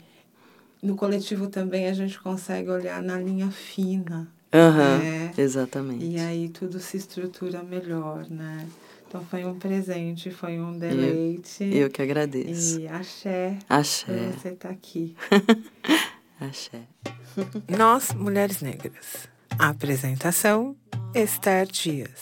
no 0.81 0.95
coletivo 0.95 1.47
também 1.47 1.87
a 1.87 1.93
gente 1.93 2.19
consegue 2.19 2.69
olhar 2.69 3.01
na 3.01 3.17
linha 3.17 3.49
fina. 3.51 4.27
Aham, 4.53 4.99
né? 4.99 5.33
exatamente. 5.37 6.05
E 6.05 6.19
aí 6.19 6.49
tudo 6.49 6.79
se 6.79 6.97
estrutura 6.97 7.63
melhor, 7.63 8.29
né? 8.29 8.67
Então 9.13 9.23
foi 9.25 9.45
um 9.45 9.59
presente, 9.59 10.31
foi 10.31 10.59
um 10.59 10.75
deleite. 10.75 11.63
Eu 11.71 11.87
que 11.87 12.01
agradeço. 12.01 12.79
E 12.79 12.87
axé 12.87 13.59
Axé, 13.69 14.05
por 14.07 14.33
você 14.33 14.49
estar 14.49 14.69
aqui. 14.69 15.15
axé. 16.41 16.81
Nós, 17.69 18.11
Mulheres 18.15 18.63
Negras. 18.63 19.27
Apresentação: 19.59 20.75
Esther 21.13 21.67
Dias. 21.67 22.21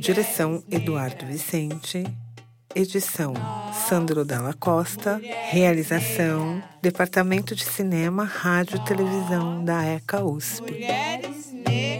Direção: 0.00 0.64
Eduardo 0.70 1.26
Vicente. 1.26 2.02
Edição: 2.74 3.34
Sandro 3.86 4.24
Dalla 4.24 4.54
Costa. 4.54 5.20
Realização: 5.50 6.62
Departamento 6.80 7.54
de 7.54 7.66
Cinema, 7.66 8.24
Rádio 8.24 8.78
e 8.78 8.84
Televisão 8.86 9.62
da 9.62 9.84
ECA 9.84 10.24
USP. 10.24 10.72
Mulheres 10.72 11.52
negras. 11.52 11.91